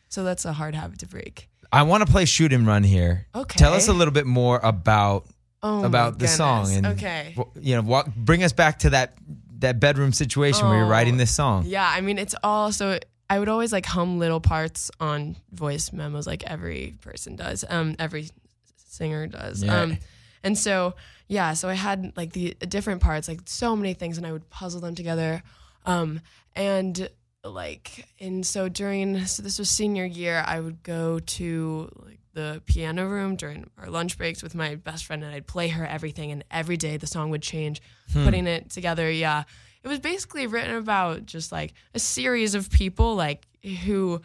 so 0.10 0.24
that's 0.24 0.44
a 0.46 0.52
hard 0.54 0.76
habit 0.76 1.00
to 1.00 1.08
break 1.08 1.50
I 1.70 1.84
want 1.84 2.06
to 2.06 2.10
play 2.12 2.24
shoot 2.24 2.54
and 2.54 2.66
run 2.66 2.82
here. 2.84 3.28
Okay. 3.36 3.60
Tell 3.60 3.74
us 3.74 3.90
a 3.90 3.94
little 3.94 4.14
bit 4.14 4.26
more 4.26 4.58
about 4.64 5.28
oh 5.64 5.84
about 5.84 6.20
the 6.20 6.28
song 6.28 6.72
and 6.74 6.86
okay 6.86 7.36
you 7.60 7.76
know, 7.76 7.82
walk, 7.82 8.14
bring 8.16 8.44
us 8.44 8.54
back 8.54 8.80
to 8.80 8.92
that 8.92 9.18
that 9.60 9.80
bedroom 9.80 10.14
situation 10.14 10.68
where 10.68 10.78
you're 10.78 10.86
Oh, 10.86 10.90
writing 10.90 11.18
this 11.18 11.34
song. 11.34 11.64
Yeah, 11.66 11.90
I 11.90 12.02
mean, 12.02 12.20
it's 12.20 12.36
all 12.44 12.72
so. 12.72 13.00
I 13.30 13.40
would 13.40 13.50
always 13.50 13.74
like 13.74 13.86
hum 13.88 14.20
little 14.20 14.40
parts 14.40 14.92
on 15.00 15.36
voice 15.52 15.92
memos, 15.92 16.28
like 16.28 16.44
every 16.44 16.96
person 17.02 17.36
does, 17.36 17.66
um, 17.68 17.96
every 17.98 18.30
singer 18.78 19.26
does. 19.28 19.64
Yeah. 19.64 19.82
Um, 19.82 19.98
and 20.44 20.58
so 20.58 20.94
yeah, 21.28 21.54
so 21.54 21.68
I 21.70 21.74
had 21.74 22.14
like 22.16 22.34
the 22.34 22.54
different 22.68 23.02
parts, 23.02 23.28
like 23.28 23.42
so 23.46 23.76
many 23.76 23.94
things, 23.96 24.18
and 24.18 24.28
I 24.28 24.32
would 24.32 24.48
puzzle 24.50 24.80
them 24.80 24.94
together. 24.96 25.42
Um, 25.86 26.22
and 26.56 27.10
like, 27.44 28.06
and 28.20 28.46
so 28.46 28.70
during 28.70 29.26
so 29.26 29.42
this 29.42 29.58
was 29.58 29.70
senior 29.70 30.06
year, 30.06 30.44
I 30.46 30.60
would 30.60 30.84
go 30.84 31.20
to 31.20 31.90
like 32.06 32.20
the 32.38 32.62
piano 32.68 33.08
room 33.08 33.36
during 33.36 33.68
our 33.80 33.90
lunch 33.90 34.16
breaks 34.18 34.44
with 34.44 34.54
my 34.54 34.76
best 34.76 35.06
friend, 35.06 35.24
and 35.24 35.34
I'd 35.34 35.48
play 35.48 35.70
her 35.70 35.86
everything, 35.86 36.32
and 36.32 36.44
every 36.52 36.78
day 36.78 36.96
the 36.98 37.08
song 37.08 37.32
would 37.32 37.42
change. 37.42 37.82
Putting 38.14 38.46
it 38.46 38.70
together, 38.70 39.10
yeah, 39.12 39.44
it 39.84 39.88
was 39.88 40.00
basically 40.00 40.46
written 40.48 40.76
about 40.76 41.26
just 41.26 41.52
like 41.52 41.74
a 41.96 42.00
series 42.00 42.54
of 42.56 42.70
people, 42.70 43.16
like 43.16 43.48
who 43.86 44.22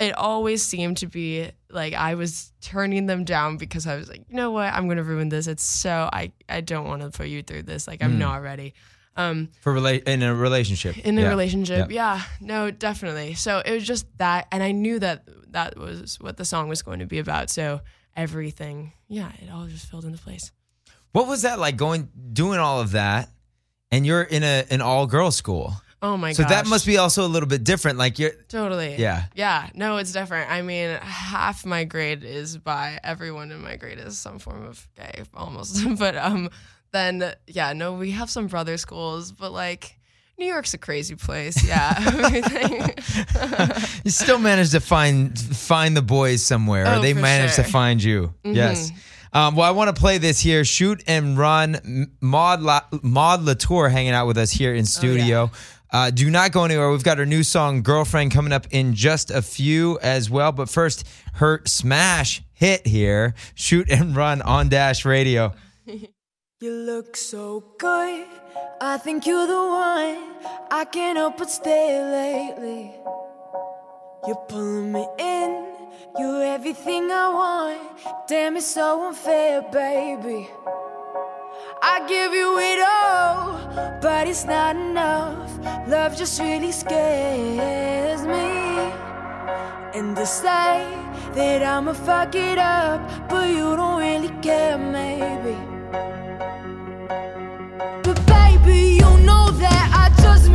it 0.00 0.16
always 0.16 0.62
seemed 0.62 0.96
to 0.96 1.06
be 1.06 1.48
like 1.70 1.92
I 1.94 2.14
was 2.14 2.52
turning 2.62 3.06
them 3.06 3.22
down 3.24 3.58
because 3.58 3.86
I 3.86 3.96
was 3.96 4.08
like, 4.08 4.24
you 4.28 4.34
know 4.36 4.50
what, 4.50 4.72
I'm 4.72 4.88
gonna 4.88 5.04
ruin 5.04 5.28
this. 5.28 5.46
It's 5.46 5.62
so 5.62 6.08
I 6.12 6.32
I 6.48 6.60
don't 6.62 6.86
want 6.88 7.02
to 7.02 7.10
put 7.10 7.28
you 7.28 7.42
through 7.42 7.64
this. 7.64 7.86
Like 7.86 8.02
I'm 8.02 8.18
not 8.18 8.42
ready. 8.42 8.72
Um, 9.14 9.50
For 9.60 9.74
rela- 9.74 10.02
in 10.08 10.22
a 10.22 10.34
relationship. 10.34 10.96
in 10.98 11.18
a 11.18 11.20
Yeah. 11.22 11.28
relationship, 11.28 11.90
Yeah. 11.90 12.16
yeah, 12.16 12.22
no, 12.40 12.70
definitely. 12.70 13.34
So 13.34 13.58
it 13.64 13.70
was 13.72 13.84
just 13.86 14.06
that, 14.16 14.48
and 14.50 14.62
I 14.62 14.72
knew 14.72 14.98
that 15.00 15.28
that 15.52 15.76
was 15.76 16.18
what 16.20 16.36
the 16.36 16.44
song 16.44 16.68
was 16.68 16.82
going 16.82 16.98
to 16.98 17.06
be 17.06 17.18
about. 17.18 17.50
So 17.50 17.80
everything, 18.16 18.92
yeah, 19.08 19.32
it 19.40 19.50
all 19.50 19.66
just 19.66 19.90
filled 19.90 20.04
into 20.04 20.18
place. 20.18 20.52
What 21.12 21.26
was 21.26 21.42
that 21.42 21.58
like 21.58 21.76
going 21.76 22.08
doing 22.32 22.58
all 22.58 22.80
of 22.80 22.92
that 22.92 23.28
and 23.90 24.06
you're 24.06 24.22
in 24.22 24.42
a 24.42 24.64
an 24.70 24.80
all 24.80 25.06
girls 25.06 25.36
school? 25.36 25.74
Oh 26.00 26.16
my 26.16 26.30
god. 26.30 26.36
So 26.36 26.42
gosh. 26.42 26.50
that 26.50 26.66
must 26.66 26.84
be 26.84 26.98
also 26.98 27.24
a 27.24 27.28
little 27.28 27.48
bit 27.48 27.62
different 27.62 27.96
like 27.96 28.18
you're 28.18 28.32
Totally. 28.48 28.96
Yeah. 28.96 29.24
Yeah. 29.34 29.68
No, 29.74 29.98
it's 29.98 30.12
different. 30.12 30.50
I 30.50 30.62
mean, 30.62 30.98
half 31.00 31.64
my 31.64 31.84
grade 31.84 32.24
is 32.24 32.58
by 32.58 32.98
everyone 33.04 33.52
in 33.52 33.62
my 33.62 33.76
grade 33.76 33.98
is 33.98 34.18
some 34.18 34.38
form 34.38 34.64
of 34.66 34.88
gay 34.96 35.22
almost. 35.34 35.86
but 35.98 36.16
um 36.16 36.50
then 36.92 37.34
yeah, 37.46 37.72
no, 37.72 37.94
we 37.94 38.10
have 38.12 38.30
some 38.30 38.48
brother 38.48 38.76
schools, 38.78 39.32
but 39.32 39.52
like 39.52 39.98
New 40.42 40.48
York's 40.48 40.74
a 40.74 40.78
crazy 40.78 41.14
place. 41.14 41.64
Yeah. 41.64 42.90
You 44.04 44.10
still 44.10 44.38
managed 44.40 44.72
to 44.72 44.80
find 44.80 45.38
find 45.38 45.96
the 45.96 46.02
boys 46.02 46.42
somewhere 46.44 46.84
or 46.84 46.96
Oh, 46.96 47.00
they 47.00 47.14
for 47.14 47.20
managed 47.20 47.54
to 47.54 47.62
sure. 47.62 47.64
Mm-hmm. 47.64 47.72
find 47.72 48.02
you. 48.02 48.34
Yes. 48.42 48.90
Um, 49.32 49.54
well, 49.54 49.66
I 49.66 49.70
want 49.70 49.94
to 49.94 49.98
play 50.00 50.18
this 50.18 50.40
here. 50.40 50.64
Shoot 50.64 51.04
and 51.06 51.38
run. 51.38 52.10
Maud 52.20 52.60
La- 52.60 52.82
Maud 53.02 53.42
Latour 53.42 53.88
hanging 53.88 54.12
out 54.12 54.26
with 54.26 54.36
us 54.36 54.50
here 54.50 54.74
in 54.74 54.84
studio. 54.84 55.50
Uh, 55.92 56.10
do 56.10 56.28
not 56.30 56.50
go 56.52 56.64
anywhere. 56.64 56.90
We've 56.90 57.04
got 57.04 57.18
her 57.18 57.26
new 57.26 57.44
song 57.44 57.82
"Girlfriend" 57.82 58.32
coming 58.32 58.52
up 58.52 58.66
in 58.72 58.94
just 58.94 59.30
a 59.30 59.42
few 59.42 59.98
as 60.02 60.28
well. 60.28 60.50
But 60.50 60.68
first, 60.68 61.06
her 61.34 61.62
smash 61.66 62.42
hit 62.52 62.86
here, 62.86 63.34
"Shoot 63.54 63.88
and 63.90 64.16
Run" 64.16 64.42
on 64.42 64.68
Dash 64.68 65.04
Radio. 65.04 65.52
You 66.62 66.70
look 66.70 67.16
so 67.16 67.64
good. 67.76 68.24
I 68.80 68.96
think 68.96 69.26
you're 69.26 69.48
the 69.48 69.52
one. 69.52 70.36
I 70.70 70.84
can't 70.84 71.18
help 71.18 71.38
but 71.38 71.50
stay 71.50 71.88
lately. 72.00 72.92
You're 74.28 74.44
pulling 74.48 74.92
me 74.92 75.04
in. 75.18 75.66
You're 76.20 76.44
everything 76.44 77.10
I 77.10 77.28
want. 77.40 78.28
Damn, 78.28 78.56
it's 78.56 78.68
so 78.68 79.08
unfair, 79.08 79.62
baby. 79.72 80.48
I 81.82 82.06
give 82.06 82.32
you 82.32 82.56
it 82.60 82.78
all, 82.78 83.98
but 84.00 84.28
it's 84.28 84.44
not 84.44 84.76
enough. 84.76 85.50
Love 85.88 86.16
just 86.16 86.38
really 86.40 86.70
scares 86.70 88.24
me. 88.24 88.50
And 89.98 90.14
to 90.14 90.24
say 90.24 90.86
that 91.34 91.64
I'ma 91.64 91.92
fuck 91.92 92.36
it 92.36 92.58
up, 92.58 93.00
but 93.28 93.50
you 93.50 93.74
don't 93.74 93.98
really 93.98 94.30
care, 94.40 94.78
maybe. 94.78 95.71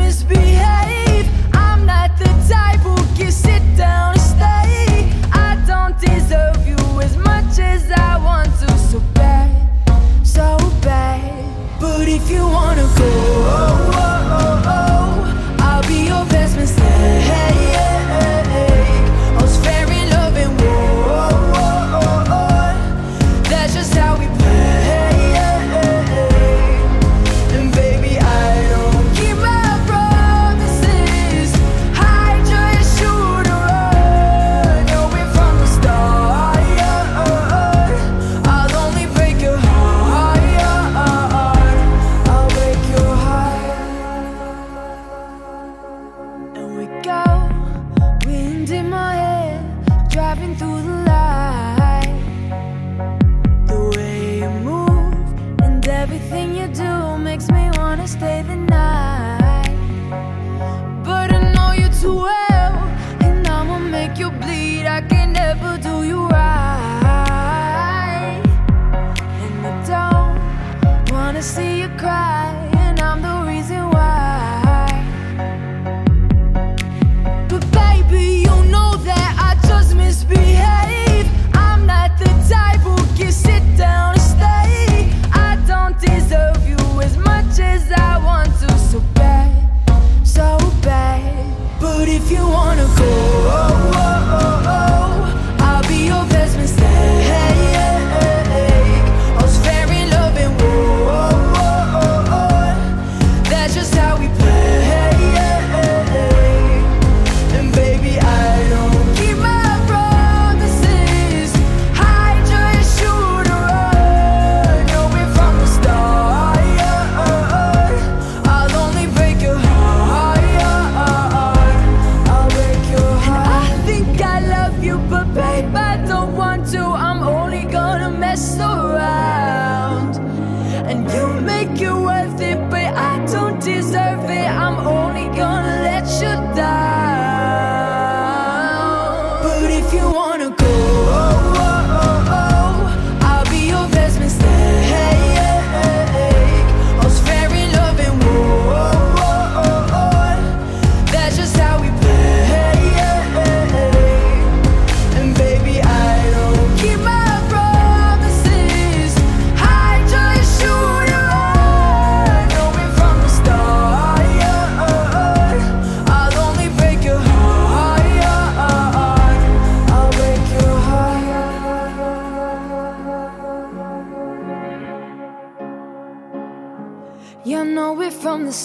Misbehave. 0.07 1.27
I'm 1.53 1.85
not 1.85 2.17
the 2.17 2.31
type 2.47 2.79
who 2.79 2.95
can 3.17 3.29
sit 3.29 3.61
down 3.75 4.13
and 4.13 4.21
stay. 4.21 5.11
I 5.47 5.61
don't 5.67 5.99
deserve 5.99 6.65
you 6.65 6.79
as 7.01 7.17
much 7.17 7.59
as 7.59 7.91
I 7.91 8.11
want 8.27 8.49
to, 8.61 8.69
so 8.89 8.99
bad, 9.13 9.51
so 10.25 10.57
bad. 10.81 11.43
But 11.81 12.07
if 12.07 12.31
you 12.31 12.43
wanna 12.47 12.87
go, 12.99 13.09
oh, 13.59 13.91
oh. 13.95 14.16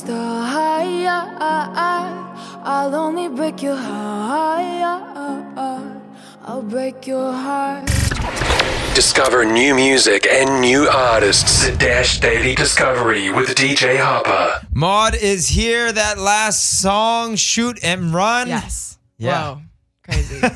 It 0.05 0.09
from. 0.09 0.23
I'll 2.65 2.95
only 2.95 3.29
break 3.29 3.63
your 3.63 3.77
heart. 3.77 4.63
I'll 6.45 6.63
break 6.63 7.07
your 7.07 7.33
heart. 7.33 7.87
Discover 8.95 9.45
new 9.45 9.75
music 9.75 10.27
and 10.27 10.61
new 10.61 10.87
artists 10.89 11.69
at 11.69 11.79
Dash 11.79 12.21
Daily 12.21 12.55
Discovery 12.55 13.31
with 13.31 13.55
DJ 13.55 13.97
Hoppa. 13.97 14.67
Maud 14.75 15.15
is 15.15 15.49
here. 15.49 15.93
That 15.93 16.19
last 16.19 16.81
song, 16.81 17.37
Shoot 17.37 17.79
and 17.83 18.13
Run. 18.13 18.49
Yes. 18.49 18.99
Yeah. 19.19 19.55
Whoa. 19.55 19.63
Crazy. 20.05 20.41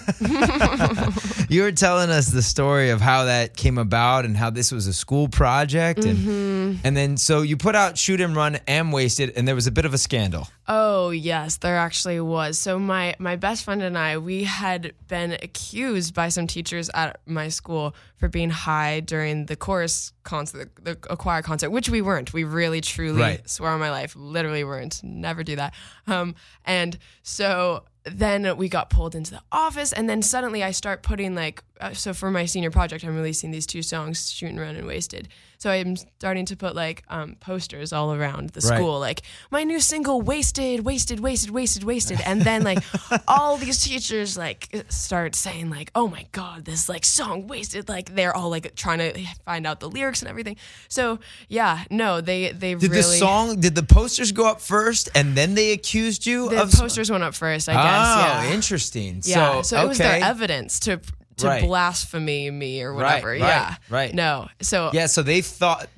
You 1.48 1.62
were 1.62 1.70
telling 1.70 2.10
us 2.10 2.30
the 2.30 2.42
story 2.42 2.90
of 2.90 3.00
how 3.00 3.26
that 3.26 3.56
came 3.56 3.78
about 3.78 4.24
and 4.24 4.36
how 4.36 4.50
this 4.50 4.72
was 4.72 4.88
a 4.88 4.92
school 4.92 5.28
project. 5.28 6.04
And, 6.04 6.16
Mm-hmm. 6.18 6.80
and 6.84 6.96
then, 6.96 7.16
so 7.16 7.42
you 7.42 7.56
put 7.56 7.76
out 7.76 7.96
Shoot 7.96 8.20
and 8.20 8.34
Run 8.34 8.58
and 8.66 8.92
Wasted, 8.92 9.32
and 9.36 9.46
there 9.46 9.54
was 9.54 9.68
a 9.68 9.70
bit 9.70 9.84
of 9.84 9.94
a 9.94 9.98
scandal. 9.98 10.48
Oh 10.66 11.10
yes, 11.10 11.58
there 11.58 11.76
actually 11.76 12.18
was. 12.20 12.58
So 12.58 12.80
my 12.80 13.14
my 13.20 13.36
best 13.36 13.62
friend 13.64 13.80
and 13.82 13.96
I, 13.96 14.18
we 14.18 14.42
had 14.42 14.92
been 15.06 15.32
accused 15.34 16.12
by 16.14 16.28
some 16.30 16.48
teachers 16.48 16.90
at 16.92 17.20
my 17.26 17.48
school 17.48 17.94
for 18.16 18.28
being 18.28 18.50
high 18.50 18.98
during 19.00 19.46
the 19.46 19.54
chorus 19.54 20.12
concert, 20.24 20.74
the, 20.82 20.96
the 21.08 21.16
choir 21.16 21.42
concert, 21.42 21.70
which 21.70 21.88
we 21.88 22.02
weren't. 22.02 22.32
We 22.32 22.42
really, 22.42 22.80
truly 22.80 23.20
Right. 23.20 23.48
swear 23.48 23.70
on 23.70 23.78
my 23.78 23.90
life, 23.92 24.16
literally 24.16 24.64
weren't. 24.64 25.00
Never 25.04 25.44
do 25.44 25.54
that. 25.56 25.72
Um, 26.08 26.34
and 26.64 26.98
so 27.22 27.84
then 28.06 28.56
we 28.56 28.68
got 28.68 28.88
pulled 28.90 29.14
into 29.14 29.32
the 29.32 29.42
office, 29.50 29.92
and 29.92 30.08
then 30.08 30.22
suddenly 30.22 30.62
I 30.62 30.70
start 30.70 31.02
putting 31.02 31.34
like, 31.34 31.62
so 31.92 32.12
for 32.14 32.30
my 32.30 32.46
senior 32.46 32.70
project, 32.70 33.04
I'm 33.04 33.14
releasing 33.16 33.50
these 33.50 33.66
two 33.66 33.82
songs, 33.82 34.30
"Shoot 34.30 34.50
and 34.50 34.60
Run" 34.60 34.76
and 34.76 34.86
"Wasted." 34.86 35.28
So 35.58 35.70
I'm 35.70 35.96
starting 35.96 36.44
to 36.46 36.56
put 36.56 36.74
like 36.76 37.02
um, 37.08 37.36
posters 37.40 37.90
all 37.92 38.12
around 38.12 38.50
the 38.50 38.60
Right. 38.68 38.76
school, 38.76 39.00
like 39.00 39.22
my 39.50 39.64
new 39.64 39.80
single, 39.80 40.20
"Wasted, 40.20 40.80
Wasted, 40.84 41.20
Wasted, 41.20 41.50
Wasted, 41.50 41.82
Wasted," 41.84 42.20
and 42.26 42.42
then 42.42 42.62
like 42.62 42.78
all 43.28 43.56
these 43.56 43.82
teachers 43.82 44.36
like 44.36 44.68
start 44.90 45.34
saying 45.34 45.70
like, 45.70 45.90
"Oh 45.94 46.08
my 46.08 46.26
god, 46.32 46.64
this 46.66 46.88
like 46.88 47.04
song 47.06 47.46
wasted!" 47.46 47.88
Like 47.88 48.14
they're 48.14 48.36
all 48.36 48.50
like 48.50 48.74
trying 48.74 48.98
to 48.98 49.26
find 49.44 49.66
out 49.66 49.80
the 49.80 49.88
lyrics 49.88 50.20
and 50.20 50.28
everything. 50.28 50.56
So 50.88 51.18
yeah, 51.48 51.84
no, 51.90 52.20
they 52.20 52.52
they 52.52 52.74
Did 52.74 52.90
really 52.90 53.02
the 53.02 53.02
song, 53.02 53.60
did 53.60 53.74
the 53.74 53.82
posters 53.82 54.32
go 54.32 54.46
up 54.46 54.60
first 54.60 55.08
and 55.14 55.34
then 55.34 55.54
they 55.54 55.72
accused 55.72 56.26
you 56.26 56.48
the 56.50 56.62
of 56.62 56.72
posters 56.72 57.10
went 57.10 57.24
up 57.24 57.34
first, 57.34 57.68
I 57.68 57.72
guess. 57.74 57.84
Oh, 57.84 58.48
yeah. 58.48 58.54
interesting. 58.54 59.22
Yeah, 59.24 59.62
So, 59.62 59.62
so, 59.62 59.82
it 59.84 59.88
was 59.88 59.98
their 59.98 60.22
evidence 60.22 60.78
to 60.80 61.00
to 61.38 61.46
Right. 61.46 61.62
blasphemy 61.64 62.50
me 62.50 62.82
or 62.82 62.94
whatever. 62.94 63.28
right, 63.28 63.38
yeah. 63.40 63.74
right. 63.90 64.14
No. 64.14 64.48
So 64.62 64.90
Yeah, 64.92 65.06
so 65.06 65.22
they 65.22 65.40
thought. 65.42 65.88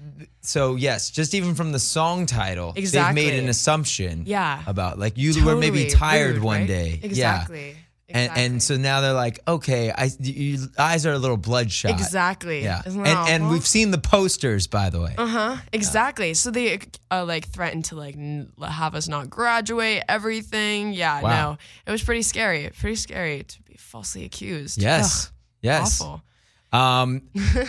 So 0.40 0.76
yes, 0.76 1.10
just 1.10 1.34
even 1.34 1.54
from 1.54 1.72
the 1.72 1.78
song 1.78 2.26
title, 2.26 2.72
they've 2.72 3.14
made 3.14 3.34
an 3.34 3.48
assumption. 3.48 4.24
Yeah. 4.26 4.62
about 4.66 4.98
like 4.98 5.16
you 5.16 5.44
were 5.44 5.56
maybe 5.56 5.86
tired 5.86 6.36
rude, 6.36 6.42
one 6.44 6.60
right? 6.60 6.66
day. 6.66 7.00
Exactly. 7.02 7.68
Yeah. 7.70 7.74
And 8.10 8.32
and 8.38 8.62
so 8.62 8.78
now 8.78 9.02
they're 9.02 9.12
like, 9.12 9.38
okay, 9.46 9.90
I 9.92 10.10
your 10.20 10.66
eyes 10.78 11.04
are 11.04 11.12
a 11.12 11.18
little 11.18 11.36
bloodshot. 11.36 11.90
Exactly. 11.90 12.62
Yeah. 12.62 12.80
And 12.86 13.06
and 13.06 13.50
we've 13.50 13.66
seen 13.66 13.90
the 13.90 13.98
posters, 13.98 14.66
by 14.66 14.88
the 14.88 14.98
way. 15.02 15.14
Uh 15.18 15.26
huh. 15.26 15.56
Exactly. 15.74 16.32
So 16.32 16.50
they 16.50 16.78
uh, 17.10 17.26
like 17.26 17.46
threatened 17.48 17.84
to 17.86 17.96
like 17.96 18.16
n- 18.16 18.50
have 18.66 18.94
us 18.94 19.08
not 19.08 19.28
graduate 19.28 20.04
everything. 20.08 20.94
Yeah. 20.94 21.20
Wow. 21.20 21.28
No, 21.52 21.58
it 21.86 21.90
was 21.90 22.02
pretty 22.02 22.22
scary. 22.22 22.70
Pretty 22.80 22.96
scary 22.96 23.42
to 23.42 23.56
falsely 23.78 24.24
accused. 24.24 24.80
Yes. 24.80 25.26
Ugh, 25.26 25.32
yes. 25.62 26.00
Awful. 26.00 26.22
Um, 26.70 27.22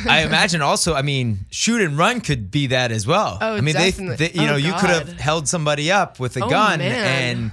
I 0.08 0.24
imagine 0.28 0.62
also, 0.62 0.94
I 0.94 1.02
mean, 1.04 1.46
shoot 1.52 1.82
and 1.82 1.98
run 1.98 2.20
could 2.20 2.52
be 2.52 2.68
that 2.68 2.92
as 2.92 3.08
well. 3.08 3.38
Oh, 3.40 3.56
I 3.56 3.62
mean, 3.62 3.76
they, 3.76 3.92
definitely. 3.92 4.28
they, 4.28 4.32
you 4.42 4.46
know, 4.48 4.56
Oh, 4.56 4.58
you 4.58 4.74
could 4.74 4.90
have 4.90 5.08
held 5.20 5.48
somebody 5.48 5.90
up 5.92 6.20
with 6.20 6.36
a 6.36 6.44
Oh, 6.44 6.50
gun 6.50 6.80
man. 6.80 7.38
and 7.38 7.52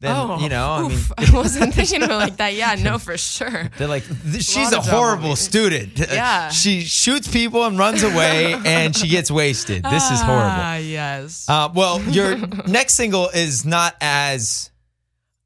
then, 0.00 0.16
oh, 0.16 0.38
you 0.40 0.48
know, 0.48 0.86
oof. 0.86 1.12
I 1.18 1.22
mean, 1.26 1.30
I 1.34 1.36
wasn't 1.36 1.74
thinking 1.74 2.02
of 2.02 2.10
it 2.10 2.14
like 2.14 2.36
that. 2.38 2.54
Yeah. 2.54 2.76
No, 2.76 2.98
for 2.98 3.18
sure. 3.18 3.70
they're 3.78 3.88
like, 3.88 4.04
she's 4.32 4.56
a 4.68 4.76
drama, 4.82 4.90
horrible 4.90 5.36
student. 5.36 5.98
Yeah. 5.98 6.48
she 6.48 6.80
shoots 6.82 7.28
people 7.28 7.64
and 7.64 7.78
runs 7.78 8.02
away 8.02 8.54
and 8.54 8.96
she 8.96 9.08
gets 9.08 9.30
wasted. 9.30 9.82
This 9.84 10.04
is 10.10 10.20
Ah, 10.22 10.24
horrible. 10.24 10.86
yes. 10.86 11.46
Uh, 11.46 11.68
well, 11.74 12.00
your 12.02 12.36
next 12.66 12.94
single 12.94 13.28
is 13.28 13.66
not 13.66 13.96
as 14.00 14.70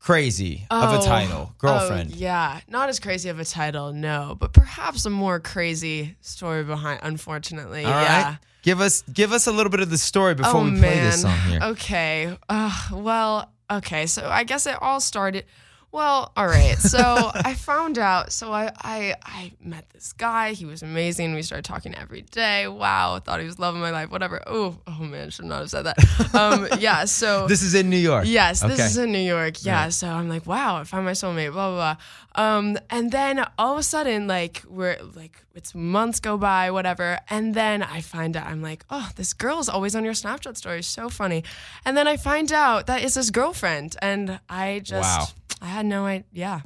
crazy 0.00 0.66
of 0.70 0.92
a 0.94 0.98
Oh, 0.98 1.04
title, 1.04 1.54
girlfriend. 1.58 2.10
Oh, 2.12 2.16
yeah, 2.16 2.60
not 2.68 2.88
as 2.88 2.98
crazy 2.98 3.28
of 3.28 3.38
a 3.38 3.44
title, 3.44 3.92
no, 3.92 4.36
but 4.38 4.52
perhaps 4.52 5.04
a 5.06 5.10
more 5.10 5.38
crazy 5.40 6.16
story 6.20 6.64
behind. 6.64 7.00
Unfortunately, 7.02 7.84
All 7.84 7.92
right. 7.92 8.02
yeah. 8.02 8.36
Give 8.62 8.80
us 8.80 9.02
give 9.12 9.32
us 9.32 9.46
a 9.46 9.52
little 9.52 9.70
bit 9.70 9.80
of 9.80 9.88
the 9.90 9.96
story 9.98 10.34
before 10.34 10.60
oh 10.60 10.64
we 10.64 10.70
man. 10.72 10.80
play 10.80 11.00
this 11.00 11.22
song 11.22 11.38
here. 11.48 11.60
Okay. 11.62 12.36
Uh, 12.48 12.88
well, 12.92 13.50
okay. 13.70 14.06
So 14.06 14.28
I 14.28 14.44
guess 14.44 14.66
it 14.66 14.76
all 14.82 15.00
started. 15.00 15.44
Well, 15.92 16.30
all 16.36 16.46
right. 16.46 16.78
So 16.78 16.98
I 17.34 17.54
found 17.54 17.98
out. 17.98 18.32
So 18.32 18.52
I, 18.52 18.70
I 18.80 19.14
I 19.24 19.52
met 19.60 19.88
this 19.90 20.12
guy. 20.12 20.52
He 20.52 20.64
was 20.64 20.82
amazing. 20.82 21.34
We 21.34 21.42
started 21.42 21.64
talking 21.64 21.94
every 21.94 22.22
day. 22.22 22.68
Wow. 22.68 23.18
Thought 23.18 23.40
he 23.40 23.46
was 23.46 23.58
loving 23.58 23.80
my 23.80 23.90
life. 23.90 24.10
Whatever. 24.10 24.40
Oh, 24.46 24.76
oh 24.86 25.02
man, 25.02 25.30
should 25.30 25.46
not 25.46 25.60
have 25.60 25.70
said 25.70 25.86
that. 25.86 26.34
Um, 26.34 26.68
yeah. 26.78 27.04
So 27.06 27.46
This 27.48 27.62
is 27.62 27.74
in 27.74 27.90
New 27.90 27.96
York. 27.98 28.24
Yes, 28.28 28.60
this 28.60 28.72
Okay. 28.74 28.84
is 28.84 28.96
in 28.96 29.10
New 29.12 29.18
York. 29.18 29.64
Yeah, 29.64 29.88
so 29.88 30.08
I'm 30.08 30.28
like, 30.28 30.46
wow, 30.46 30.76
I 30.76 30.84
found 30.84 31.04
my 31.06 31.12
soulmate. 31.12 31.52
Blah 31.52 31.70
blah 31.70 31.96
blah. 32.34 32.44
Um, 32.44 32.78
and 32.90 33.10
then 33.10 33.44
all 33.58 33.72
of 33.72 33.78
a 33.78 33.82
sudden, 33.82 34.28
like 34.28 34.62
we're 34.68 34.96
like 35.16 35.44
it's 35.60 35.74
months 35.74 36.20
go 36.20 36.36
by, 36.38 36.70
whatever, 36.70 37.18
and 37.28 37.54
then 37.54 37.82
I 37.96 38.00
find 38.00 38.36
out 38.38 38.46
I'm 38.46 38.62
like, 38.70 38.84
oh, 38.96 39.08
this 39.16 39.32
girl's 39.34 39.68
always 39.68 39.94
on 39.94 40.04
your 40.04 40.14
Snapchat 40.14 40.56
story. 40.56 40.82
So 40.82 41.08
funny. 41.08 41.44
And 41.84 41.96
then 41.96 42.06
I 42.08 42.16
find 42.16 42.50
out 42.52 42.86
that 42.86 43.02
it's 43.04 43.14
his 43.14 43.30
girlfriend, 43.30 43.96
and 44.00 44.40
I 44.48 44.80
just 44.82 45.18
Wow. 45.20 45.26
I 45.62 45.66
had 45.76 45.86
no 45.86 46.06
idea. 46.06 46.24
Yeah. 46.32 46.60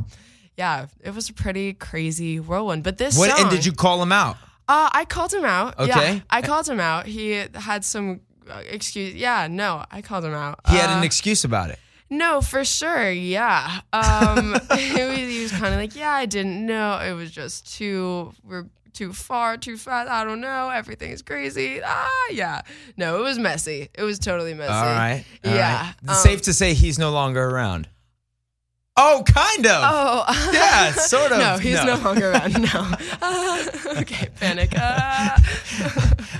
Yeah, 0.56 0.86
it 1.00 1.12
was 1.14 1.28
a 1.28 1.32
pretty 1.32 1.72
crazy 1.74 2.38
whirlwind. 2.38 2.84
But 2.84 2.96
this 2.96 3.18
What 3.18 3.30
song, 3.30 3.40
and 3.40 3.50
did 3.50 3.66
you 3.66 3.72
call 3.72 4.00
him 4.00 4.12
out? 4.12 4.36
uh, 4.68 4.88
I 5.00 5.04
called 5.04 5.32
him 5.34 5.44
out. 5.44 5.78
Okay. 5.80 6.14
Yeah, 6.14 6.20
I 6.30 6.42
called 6.42 6.68
him 6.68 6.78
out. 6.80 7.06
He 7.06 7.32
had 7.54 7.84
some 7.84 8.20
uh, 8.48 8.62
excuse. 8.70 9.14
Yeah, 9.14 9.48
no, 9.50 9.84
I 9.90 10.00
called 10.02 10.24
him 10.24 10.32
out. 10.34 10.60
He 10.70 10.76
had 10.76 10.90
Uh, 10.90 10.98
an 10.98 11.04
excuse 11.04 11.42
about 11.44 11.70
it. 11.70 11.78
no, 12.08 12.40
for 12.40 12.64
sure. 12.64 13.10
Yeah. 13.10 13.80
Um, 13.92 14.54
he 14.78 15.02
was, 15.02 15.50
was 15.50 15.52
kind 15.60 15.74
of 15.74 15.80
like, 15.80 15.96
yeah, 15.96 16.12
I 16.12 16.26
didn't 16.26 16.64
know. 16.64 16.98
It 17.08 17.14
was 17.14 17.30
just 17.32 17.56
too, 17.76 18.32
we're 18.44 18.66
too 18.94 19.12
far, 19.12 19.56
too 19.56 19.76
fast. 19.76 20.10
I 20.10 20.24
don't 20.24 20.40
know. 20.40 20.70
Everything 20.70 21.10
is 21.10 21.22
crazy. 21.22 21.80
Ah, 21.84 22.26
yeah. 22.30 22.62
No, 22.96 23.18
it 23.20 23.22
was 23.22 23.38
messy. 23.38 23.90
It 23.94 24.02
was 24.02 24.18
totally 24.18 24.54
messy. 24.54 24.72
All 24.72 24.84
right. 24.84 25.24
all 25.44 25.54
yeah. 25.54 25.82
right. 25.82 25.94
um, 26.08 26.14
Safe 26.16 26.42
to 26.42 26.54
say 26.54 26.74
he's 26.74 26.98
no 26.98 27.10
longer 27.10 27.44
around. 27.44 27.88
Oh, 28.96 29.24
kind 29.26 29.66
of. 29.66 29.82
Oh, 29.84 30.50
Yeah, 30.52 30.92
sort 30.92 31.32
of. 31.32 31.38
No, 31.38 31.56
he's 31.58 31.74
No. 31.74 31.96
no, 31.96 32.02
longer 32.02 32.30
around. 32.30 32.52
No. 32.62 32.92
Uh, 33.20 33.64
okay, 34.02 34.28
panic. 34.38 34.72
Uh, 34.76 35.36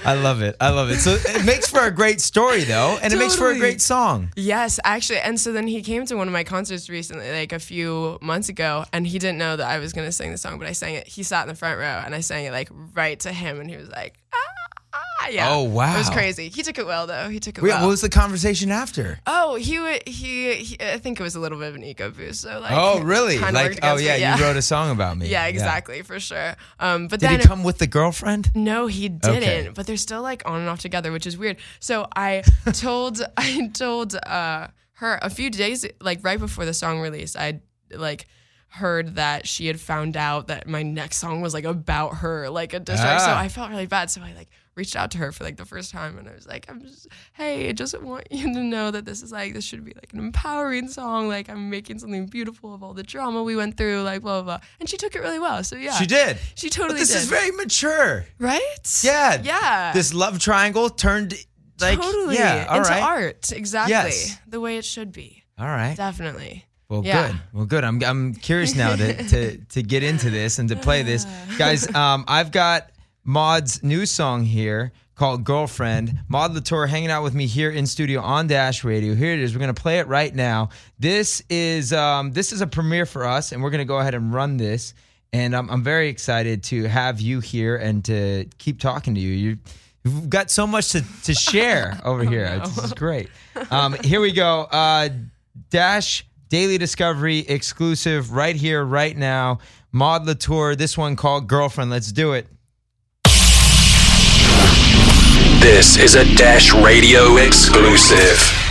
I 0.04 0.14
love 0.14 0.40
it. 0.40 0.54
I 0.60 0.68
love 0.70 0.90
it. 0.90 1.00
So 1.00 1.16
it 1.18 1.44
makes 1.44 1.68
for 1.68 1.80
a 1.80 1.90
great 1.90 2.20
story, 2.20 2.62
though, 2.62 2.96
and 3.02 3.12
it 3.12 3.16
makes 3.16 3.34
for 3.34 3.50
a 3.50 3.58
great 3.58 3.80
song. 3.80 4.30
Yes, 4.36 4.78
actually. 4.84 5.18
And 5.18 5.40
so 5.40 5.52
then 5.52 5.66
he 5.66 5.82
came 5.82 6.06
to 6.06 6.14
one 6.14 6.28
of 6.28 6.32
my 6.32 6.44
concerts 6.44 6.88
recently, 6.88 7.30
like 7.32 7.52
a 7.52 7.58
few 7.58 8.18
months 8.22 8.48
ago, 8.48 8.84
and 8.92 9.04
he 9.06 9.18
didn't 9.18 9.38
know 9.38 9.56
that 9.56 9.66
I 9.66 9.78
was 9.78 9.92
going 9.92 10.06
to 10.06 10.12
sing 10.12 10.30
the 10.30 10.38
song, 10.38 10.58
but 10.60 10.68
I 10.68 10.72
sang 10.72 10.94
it. 10.94 11.08
He 11.08 11.24
sat 11.24 11.42
in 11.42 11.48
the 11.48 11.54
front 11.56 11.78
row 11.78 12.02
and 12.04 12.14
I 12.14 12.20
sang 12.20 12.44
it 12.44 12.52
like 12.52 12.68
right 12.94 13.18
to 13.20 13.32
him, 13.32 13.58
and 13.60 13.68
he 13.68 13.76
was 13.76 13.88
like, 13.88 14.14
ah, 14.32 14.43
yeah. 15.30 15.50
Oh, 15.50 15.62
wow. 15.64 15.94
It 15.94 15.98
was 15.98 16.10
crazy. 16.10 16.48
He 16.48 16.62
took 16.62 16.78
it 16.78 16.86
well, 16.86 17.06
though. 17.06 17.28
He 17.28 17.40
took 17.40 17.58
it 17.58 17.62
Wait, 17.62 17.70
well. 17.70 17.82
what 17.82 17.88
was 17.88 18.00
the 18.00 18.08
conversation 18.08 18.70
after? 18.70 19.18
oh, 19.26 19.54
he, 19.56 19.76
he 20.06 20.54
he. 20.54 20.76
I 20.80 20.98
think 20.98 21.18
it 21.20 21.22
was 21.22 21.34
a 21.34 21.40
little 21.40 21.58
bit 21.58 21.68
of 21.68 21.74
an 21.74 21.84
ego 21.84 22.10
boost. 22.10 22.42
So 22.42 22.58
like, 22.60 22.72
Oh, 22.72 23.00
really? 23.00 23.38
Like, 23.38 23.78
oh 23.82 23.96
yeah, 23.96 24.14
me, 24.14 24.20
yeah. 24.20 24.36
you 24.36 24.42
wrote 24.44 24.56
a 24.56 24.62
song 24.62 24.90
about 24.90 25.16
me. 25.18 25.28
Yeah, 25.34 25.46
exactly, 25.46 26.02
for 26.02 26.20
sure. 26.20 26.54
Um, 26.80 27.08
but 27.08 27.20
Did 27.20 27.30
then 27.30 27.40
he 27.40 27.46
come 27.46 27.64
with 27.64 27.78
the 27.78 27.86
girlfriend? 27.86 28.50
No, 28.54 28.86
he 28.86 29.08
didn't. 29.08 29.42
Okay. 29.42 29.70
But 29.74 29.86
they're 29.86 29.96
still 29.96 30.22
like 30.22 30.42
on 30.46 30.60
and 30.60 30.68
off 30.68 30.80
together, 30.80 31.10
which 31.12 31.26
is 31.26 31.36
weird. 31.38 31.56
So 31.80 32.06
I 32.14 32.42
told 32.72 33.20
I 33.36 33.68
told 33.72 34.14
uh, 34.16 34.68
her 34.94 35.18
a 35.22 35.30
few 35.30 35.50
days 35.50 35.84
like 36.00 36.20
right 36.22 36.38
before 36.38 36.64
the 36.64 36.74
song 36.74 37.00
release, 37.00 37.34
I 37.36 37.60
like 37.90 38.26
heard 38.68 39.14
that 39.16 39.46
she 39.46 39.66
had 39.68 39.80
found 39.80 40.16
out 40.16 40.48
that 40.48 40.66
my 40.68 40.82
next 40.82 41.18
song 41.18 41.40
was 41.40 41.54
like 41.54 41.64
about 41.64 42.16
her, 42.16 42.50
like 42.50 42.74
a 42.74 42.80
diss 42.80 43.00
track. 43.00 43.20
So 43.20 43.26
Ah. 43.30 43.38
I 43.38 43.48
felt 43.48 43.70
really 43.70 43.86
bad. 43.86 44.10
So 44.10 44.20
I 44.20 44.32
like 44.34 44.48
reached 44.76 44.96
out 44.96 45.10
to 45.12 45.18
her 45.18 45.30
for 45.32 45.44
like 45.44 45.56
the 45.56 45.64
first 45.64 45.90
time 45.92 46.18
and 46.18 46.28
I 46.28 46.32
was 46.34 46.46
like, 46.46 46.66
I'm 46.68 46.80
just 46.80 47.06
hey, 47.34 47.68
I 47.68 47.72
just 47.72 48.00
want 48.00 48.26
you 48.30 48.52
to 48.52 48.60
know 48.62 48.90
that 48.90 49.04
this 49.04 49.22
is 49.22 49.30
like 49.32 49.54
this 49.54 49.64
should 49.64 49.84
be 49.84 49.92
like 49.94 50.12
an 50.12 50.18
empowering 50.18 50.88
song. 50.88 51.28
Like 51.28 51.48
I'm 51.48 51.70
making 51.70 51.98
something 52.00 52.26
beautiful 52.26 52.74
of 52.74 52.82
all 52.82 52.94
the 52.94 53.02
drama 53.02 53.42
we 53.42 53.56
went 53.56 53.76
through, 53.76 54.02
like 54.02 54.22
blah 54.22 54.42
blah 54.42 54.58
blah. 54.58 54.66
And 54.80 54.88
she 54.88 54.96
took 54.96 55.14
it 55.14 55.20
really 55.20 55.38
well. 55.38 55.62
So 55.64 55.76
yeah. 55.76 55.92
She 55.92 56.06
did. 56.06 56.38
She 56.54 56.68
But 56.68 56.72
totally 56.74 57.00
this 57.00 57.08
did. 57.10 57.18
is 57.18 57.28
very 57.28 57.50
mature. 57.52 58.26
Right? 58.38 59.00
Yeah. 59.02 59.40
Yeah. 59.42 59.92
This 59.92 60.12
love 60.14 60.38
triangle 60.38 60.90
turned 60.90 61.34
like 61.80 62.00
totally 62.00 62.36
yeah. 62.36 62.66
All 62.68 62.78
into 62.78 62.90
right. 62.90 63.02
art. 63.02 63.52
Exactly. 63.52 63.90
Yes. 63.92 64.36
The 64.46 64.60
way 64.60 64.76
it 64.78 64.84
should 64.84 65.12
be. 65.12 65.42
All 65.58 65.66
right. 65.66 65.96
Definitely. 65.96 66.64
Well, 66.88 67.02
Yeah. 67.04 67.28
good. 67.28 67.40
Well, 67.52 67.64
good. 67.66 67.82
I'm 67.84 68.02
I'm 68.04 68.34
curious 68.34 68.74
now 68.76 68.94
to 68.94 69.22
to 69.28 69.56
to 69.58 69.82
get 69.82 70.02
into 70.02 70.30
this 70.30 70.58
and 70.58 70.68
to 70.68 70.76
play 70.76 71.02
this, 71.02 71.24
guys. 71.58 71.92
Um, 71.94 72.24
I've 72.28 72.50
got 72.52 72.90
Maud's 73.24 73.82
new 73.82 74.06
song 74.06 74.44
here 74.44 74.92
called 75.14 75.44
"Girlfriend." 75.44 76.18
Maud 76.28 76.52
Latour 76.54 76.86
hanging 76.86 77.10
out 77.10 77.22
with 77.22 77.34
me 77.34 77.46
here 77.46 77.70
in 77.70 77.86
studio 77.86 78.20
on 78.20 78.46
Dash 78.46 78.84
Radio. 78.84 79.14
Here 79.14 79.32
it 79.32 79.40
is. 79.40 79.54
We're 79.54 79.60
gonna 79.60 79.74
play 79.74 79.98
it 79.98 80.06
right 80.08 80.34
now. 80.34 80.68
This 80.98 81.42
is 81.48 81.92
um 81.92 82.32
this 82.32 82.52
is 82.52 82.60
a 82.60 82.66
premiere 82.66 83.06
for 83.06 83.24
us, 83.24 83.52
and 83.52 83.62
we're 83.62 83.70
gonna 83.70 83.84
go 83.84 83.98
ahead 83.98 84.14
and 84.14 84.32
run 84.32 84.56
this. 84.58 84.94
And 85.32 85.56
I'm 85.56 85.70
I'm 85.70 85.82
very 85.82 86.08
excited 86.08 86.62
to 86.64 86.84
have 86.84 87.20
you 87.20 87.40
here 87.40 87.76
and 87.76 88.04
to 88.04 88.46
keep 88.58 88.80
talking 88.80 89.14
to 89.14 89.20
you. 89.20 89.32
You. 89.32 89.58
You've 90.04 90.28
got 90.28 90.50
so 90.50 90.66
much 90.66 90.90
to, 90.90 91.02
to 91.22 91.32
share 91.32 91.98
over 92.04 92.24
here. 92.24 92.60
This 92.60 92.76
is 92.76 92.92
great. 92.92 93.30
Um, 93.70 93.94
here 94.04 94.20
we 94.20 94.32
go. 94.32 94.64
Uh, 94.70 95.08
Dash 95.70 96.26
Daily 96.50 96.76
Discovery 96.76 97.38
exclusive 97.38 98.32
right 98.32 98.54
here, 98.54 98.84
right 98.84 99.16
now. 99.16 99.60
Maud 99.92 100.26
Latour, 100.26 100.76
this 100.76 100.98
one 100.98 101.16
called 101.16 101.46
Girlfriend. 101.48 101.90
Let's 101.90 102.12
do 102.12 102.34
it. 102.34 102.46
This 105.64 105.96
is 105.96 106.14
a 106.14 106.26
Dash 106.34 106.74
Radio 106.74 107.38
exclusive. 107.38 108.63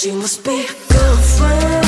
She 0.00 0.12
must 0.12 0.44
be 0.44 0.64
girlfriend. 0.88 1.87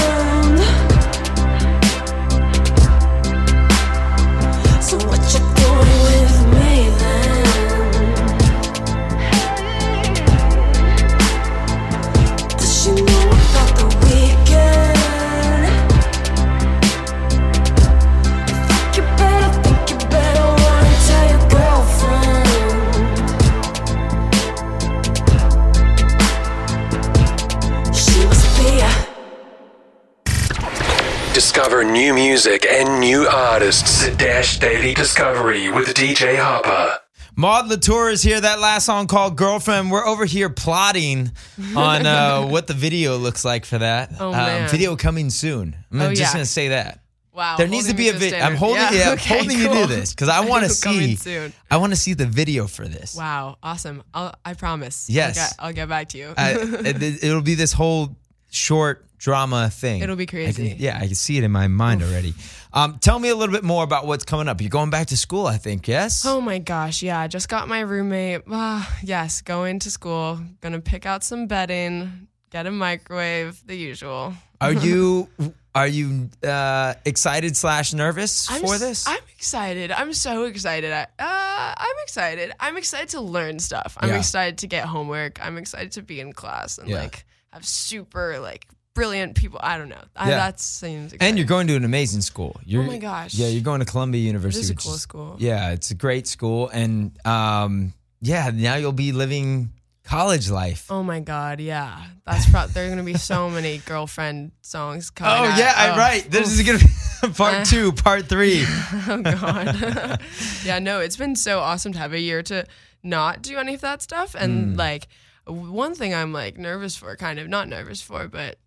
Discover 31.81 31.93
new 31.99 32.13
music 32.13 32.67
and 32.67 33.01
new 33.01 33.27
artists 33.27 34.07
at 34.07 34.19
Dash 34.19 34.59
Daily 34.59 34.93
Discovery 34.93 35.71
with 35.71 35.95
DJ 35.95 36.37
Hoppa. 36.37 36.99
Maud 37.37 37.69
Latour 37.69 38.11
is 38.11 38.23
here. 38.23 38.39
That 38.39 38.61
last 38.61 38.85
song 38.85 39.07
called 39.07 39.35
Girlfriend. 39.39 39.91
We're 39.91 40.05
over 40.05 40.27
here 40.27 40.51
plotting 40.51 41.31
on 41.75 42.05
uh, 42.05 42.43
what 42.49 42.67
the 42.67 42.75
video 42.75 43.17
looks 43.17 43.47
like 43.47 43.65
for 43.65 43.79
that. 43.79 44.11
Oh, 44.21 44.27
Um, 44.29 44.33
man. 44.33 44.69
video 44.69 44.95
coming 44.95 45.31
soon. 45.31 45.75
I'm 45.91 46.01
Oh, 46.03 46.09
just 46.11 46.21
yeah. 46.21 46.33
going 46.35 46.45
to 46.45 46.51
say 46.51 46.69
that. 46.69 47.01
Wow. 47.33 47.57
There 47.57 47.67
needs 47.67 47.89
to 47.89 47.95
be 47.95 48.11
a 48.11 48.13
video. 48.13 48.41
I'm 48.41 48.57
standard. 48.57 48.59
holding, 48.59 48.83
yeah, 49.01 49.13
okay, 49.13 49.35
holding 49.39 49.59
you 49.59 49.69
to 49.81 49.87
this 49.87 50.11
because 50.13 50.29
I 50.29 50.41
want 50.47 50.65
to 50.65 50.69
see. 50.71 51.17
soon. 51.17 51.55
I 51.71 51.79
want 51.79 51.95
to 51.95 51.99
see 51.99 52.13
the 52.13 52.27
video 52.27 52.67
for 52.67 52.87
this. 52.87 53.17
Wow, 53.17 53.57
awesome. 53.63 54.03
I'll, 54.13 54.35
I 54.45 54.53
promise. 54.53 55.09
Yes. 55.09 55.39
I'll 55.39 55.45
get, 55.45 55.55
I'll 55.61 55.73
get 55.73 55.89
back 55.89 56.09
to 56.11 56.19
you. 56.19 56.35
I, 56.37 56.51
it, 56.61 57.25
it'll 57.25 57.41
be 57.41 57.55
this 57.55 57.73
whole 57.73 58.17
short 58.51 59.07
drama 59.21 59.69
thing. 59.71 60.01
It'll 60.03 60.17
be 60.17 60.23
I 60.25 60.27
can- 60.27 60.45
crazy. 60.55 60.77
yeah, 60.79 60.97
I 60.97 61.07
can 61.07 61.15
see 61.15 61.37
it 61.39 61.45
in 61.45 61.53
my 61.53 61.69
mind 61.69 62.03
already. 62.03 62.35
Um, 62.73 62.99
tell 63.01 63.19
me 63.19 63.29
a 63.29 63.35
little 63.37 63.53
bit 63.55 63.65
more 63.65 63.85
about 63.85 64.07
what's 64.07 64.25
coming 64.25 64.49
up. 64.49 64.61
You're 64.61 64.71
going 64.71 64.91
back 64.91 65.09
to 65.09 65.17
school, 65.17 65.47
I 65.47 65.59
think. 65.59 65.87
Yes. 65.87 66.25
Oh 66.27 66.41
my 66.41 66.59
gosh, 66.59 67.03
yeah. 67.03 67.21
I 67.21 67.27
just 67.29 67.49
got 67.49 67.69
my 67.69 67.81
roommate. 67.81 68.43
Ah, 68.51 68.99
yes, 69.03 69.43
going 69.43 69.79
to 69.81 69.91
school. 69.91 70.41
Gonna 70.63 70.81
pick 70.81 71.05
out 71.05 71.23
some 71.23 71.47
bedding, 71.47 72.29
get 72.51 72.67
a 72.67 72.71
microwave, 72.71 73.63
the 73.67 73.77
usual. 73.77 74.33
Are 74.61 74.73
you 74.87 75.29
are 75.75 75.87
you 75.87 76.31
uh, 76.43 76.95
excited 77.05 77.57
slash 77.57 77.93
nervous 77.93 78.51
I'm 78.51 78.63
for 78.63 78.79
this? 78.79 79.07
I'm 79.07 79.21
excited. 79.37 79.93
I'm 79.93 80.13
so 80.15 80.45
excited. 80.45 80.93
I, 80.93 81.03
uh, 81.19 81.75
I'm 81.77 81.97
excited. 82.05 82.53
I'm 82.59 82.77
excited 82.77 83.11
to 83.11 83.21
learn 83.21 83.59
stuff. 83.59 83.97
I'm 84.01 84.09
Yeah. 84.09 84.19
excited 84.19 84.59
to 84.59 84.67
get 84.67 84.87
homework. 84.87 85.45
I'm 85.45 85.59
excited 85.59 85.93
to 85.93 86.03
be 86.03 86.21
in 86.21 86.33
class 86.33 86.79
and 86.79 86.89
Yeah. 86.89 87.01
like 87.03 87.25
have 87.53 87.65
super 87.67 88.39
like 88.41 88.67
brilliant 89.01 89.35
people. 89.37 89.59
I 89.63 89.79
don't 89.79 89.89
know. 89.89 90.05
I, 90.15 90.29
Yeah. 90.31 90.37
That 90.37 90.61
seems 90.61 91.13
exciting. 91.13 91.29
and 91.29 91.39
you're 91.39 91.47
going 91.47 91.67
to 91.69 91.77
an 91.77 91.85
amazing 91.85 92.21
school. 92.21 92.61
You're, 92.65 92.83
Oh 92.83 92.87
my 92.87 92.99
gosh. 92.99 93.35
Yeah, 93.35 93.49
you're 93.49 93.63
going 93.71 93.81
to 93.81 93.87
Columbia 93.87 94.21
University. 94.23 94.61
is 94.63 94.71
a 94.71 94.75
which 94.75 94.85
cool 94.85 94.95
school. 94.95 95.37
Yeah, 95.39 95.71
it's 95.73 95.91
a 95.91 95.95
great 95.95 96.27
school, 96.27 96.69
and 96.69 97.13
um, 97.27 97.93
yeah, 98.21 98.51
now 98.53 98.77
you'll 98.77 98.93
be 98.93 99.13
living 99.13 99.71
college 100.05 100.51
life. 100.51 100.87
Oh 100.91 101.03
my 101.03 101.21
god, 101.21 101.61
yeah. 101.61 102.05
That's 102.27 102.49
pro- 102.51 102.67
there 102.67 102.87
are 102.87 102.89
gonna 102.89 103.05
be 103.05 103.15
so 103.17 103.49
many 103.59 103.79
girlfriend 103.79 104.53
songs 104.63 105.11
coming. 105.11 105.33
Oh 105.33 105.53
out. 105.53 105.59
yeah, 105.59 105.73
I 105.77 105.91
Oh, 105.91 105.97
right. 105.99 106.31
This 106.31 106.51
is 106.53 106.63
gonna 106.67 106.79
be 106.79 107.33
part 107.37 107.67
two, 107.67 107.93
part 108.07 108.27
three. 108.27 108.65
Oh 109.09 109.23
god. 109.23 110.21
yeah, 110.65 110.79
no, 110.81 111.01
it's 111.01 111.17
been 111.17 111.37
so 111.37 111.61
awesome 111.61 111.93
to 111.93 111.99
have 111.99 112.13
a 112.13 112.21
year 112.21 112.43
to 112.45 112.67
not 113.03 113.41
do 113.43 113.57
any 113.57 113.75
of 113.75 113.81
that 113.83 114.03
stuff. 114.03 114.33
Mm. 114.33 114.43
And 114.43 114.77
like 114.77 115.07
one 115.47 115.95
thing 115.95 116.13
I'm 116.15 116.33
like 116.33 116.59
nervous 116.59 116.97
for, 116.97 117.15
kind 117.17 117.39
of 117.39 117.49
not 117.49 117.69
nervous 117.69 118.03
for, 118.03 118.29
but 118.29 118.59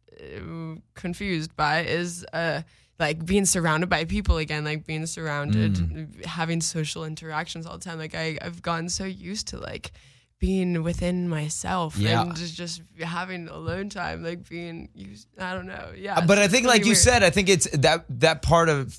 confused 0.96 1.56
by 1.56 1.82
is 1.86 2.26
uh 2.34 2.62
like 3.00 3.26
being 3.26 3.46
surrounded 3.46 3.90
by 3.90 4.06
people 4.06 4.38
again, 4.38 4.64
like 4.64 4.86
being 4.86 5.06
surrounded, 5.08 5.74
Mm. 5.74 6.26
having 6.26 6.62
social 6.62 7.04
interactions 7.06 7.66
all 7.66 7.78
the 7.78 7.84
time. 7.84 7.98
Like 7.98 8.14
I, 8.16 8.38
I've 8.42 8.62
gotten 8.62 8.88
so 8.88 9.04
used 9.04 9.48
to 9.48 9.58
like 9.58 9.92
being 10.40 10.84
within 10.84 11.28
myself 11.28 11.98
Yeah. 11.98 12.22
and 12.22 12.36
just, 12.36 12.56
just 12.56 12.82
having 13.02 13.48
alone 13.48 13.90
time, 13.90 14.24
like 14.24 14.48
being 14.48 14.90
used. 14.94 15.28
I 15.40 15.54
don't 15.56 15.66
know. 15.68 15.92
Yeah. 15.98 16.22
but 16.26 16.38
I 16.38 16.48
think, 16.48 16.66
really 16.66 16.78
like 16.78 16.82
you 16.86 16.90
weird. 16.92 16.98
said, 16.98 17.24
I 17.24 17.30
think 17.32 17.50
it's 17.50 17.68
that 17.78 18.06
that 18.20 18.42
part 18.42 18.70
of 18.70 18.98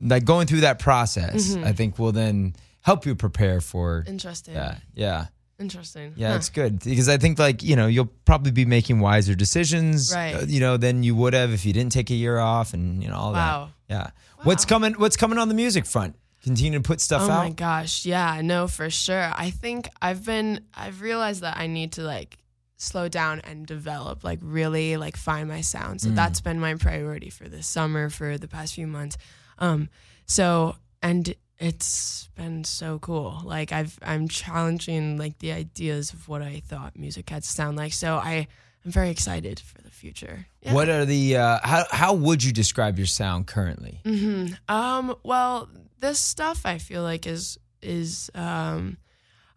like 0.00 0.24
going 0.24 0.46
through 0.46 0.60
that 0.62 0.78
process. 0.78 1.50
Mm-hmm. 1.50 1.64
I 1.64 1.72
think 1.72 1.98
will 1.98 2.12
then 2.12 2.54
help 2.80 3.04
you 3.06 3.14
prepare 3.14 3.60
for 3.60 4.04
interesting. 4.06 4.54
that. 4.54 4.80
Yeah. 4.94 5.26
Interesting. 5.58 6.12
Yeah, 6.16 6.30
Huh. 6.30 6.36
it's 6.36 6.50
good 6.50 6.78
because 6.84 7.08
I 7.08 7.16
think 7.18 7.38
like 7.38 7.62
you 7.64 7.74
know 7.74 7.88
you'll 7.88 8.10
probably 8.24 8.52
be 8.52 8.64
making 8.64 9.00
wiser 9.00 9.34
decisions, 9.34 10.12
Right. 10.14 10.34
uh, 10.34 10.40
You 10.46 10.60
know, 10.60 10.76
than 10.76 11.02
you 11.02 11.16
would 11.16 11.34
have 11.34 11.52
if 11.52 11.64
you 11.66 11.72
didn't 11.72 11.92
take 11.92 12.10
a 12.10 12.14
year 12.14 12.38
off 12.38 12.74
and 12.74 13.02
you 13.02 13.08
know 13.08 13.16
all 13.16 13.32
Wow. 13.32 13.70
that. 13.88 13.94
Yeah. 13.94 14.10
What's 14.44 14.64
coming? 14.64 14.94
What's 14.94 15.16
coming 15.16 15.36
on 15.38 15.48
the 15.48 15.54
music 15.54 15.84
front? 15.84 16.14
Continue 16.44 16.78
to 16.78 16.82
put 16.82 17.00
stuff 17.00 17.22
Oh 17.22 17.30
out. 17.30 17.40
Oh 17.40 17.48
my 17.48 17.50
gosh, 17.50 18.06
yeah, 18.06 18.40
no, 18.40 18.68
for 18.68 18.88
sure. 18.88 19.32
I 19.34 19.50
think 19.50 19.88
I've 20.00 20.24
been 20.24 20.60
I've 20.74 21.00
realized 21.00 21.40
that 21.40 21.56
I 21.56 21.66
need 21.66 21.90
to 21.92 22.02
like 22.02 22.38
slow 22.76 23.08
down 23.08 23.40
and 23.40 23.66
develop, 23.66 24.22
like 24.22 24.38
really 24.40 24.96
like 24.96 25.16
find 25.16 25.48
my 25.48 25.62
sound. 25.62 25.98
Mm. 25.98 26.02
So 26.02 26.08
that's 26.10 26.40
been 26.40 26.60
my 26.60 26.74
priority 26.76 27.30
for 27.30 27.48
this 27.48 27.66
summer 27.66 28.08
for 28.10 28.38
the 28.38 28.46
past 28.46 28.74
few 28.74 28.86
months. 28.86 29.16
Um 29.58 29.88
so 30.26 30.76
and 31.02 31.34
it's 31.58 32.28
been 32.36 32.64
so 32.64 32.98
cool. 32.98 33.40
Like 33.44 33.72
I've 33.72 33.98
I'm 34.02 34.28
challenging 34.28 35.18
like 35.18 35.38
the 35.38 35.52
ideas 35.52 36.12
of 36.12 36.28
what 36.28 36.42
I 36.42 36.60
thought 36.60 36.98
music 36.98 37.30
had 37.30 37.42
to 37.42 37.48
sound 37.48 37.76
like. 37.76 37.92
So 37.92 38.16
I 38.16 38.46
I'm 38.84 38.92
very 38.92 39.10
excited 39.10 39.60
for 39.60 39.82
the 39.82 39.90
future. 39.90 40.46
Yeah. 40.62 40.72
What 40.72 40.88
are 40.88 41.04
the 41.04 41.36
uh, 41.36 41.58
how 41.62 41.84
how 41.90 42.14
would 42.14 42.44
you 42.44 42.52
describe 42.52 42.96
your 42.96 43.06
sound 43.06 43.46
currently? 43.46 44.00
Mm-hmm. 44.04 44.54
Um, 44.74 45.16
well, 45.24 45.68
this 45.98 46.20
stuff 46.20 46.62
I 46.64 46.78
feel 46.78 47.02
like 47.02 47.26
is 47.26 47.58
is 47.82 48.30
um, 48.34 48.98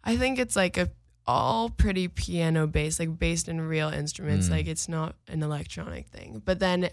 I 0.02 0.16
think 0.16 0.38
it's 0.38 0.56
like 0.56 0.76
a 0.76 0.90
all 1.26 1.70
pretty 1.70 2.08
piano 2.08 2.66
based, 2.66 2.98
like 2.98 3.18
based 3.18 3.48
in 3.48 3.60
real 3.60 3.88
instruments. 3.88 4.48
Mm. 4.48 4.50
Like 4.50 4.66
it's 4.66 4.88
not 4.88 5.14
an 5.28 5.42
electronic 5.42 6.08
thing. 6.08 6.42
But 6.44 6.58
then 6.58 6.90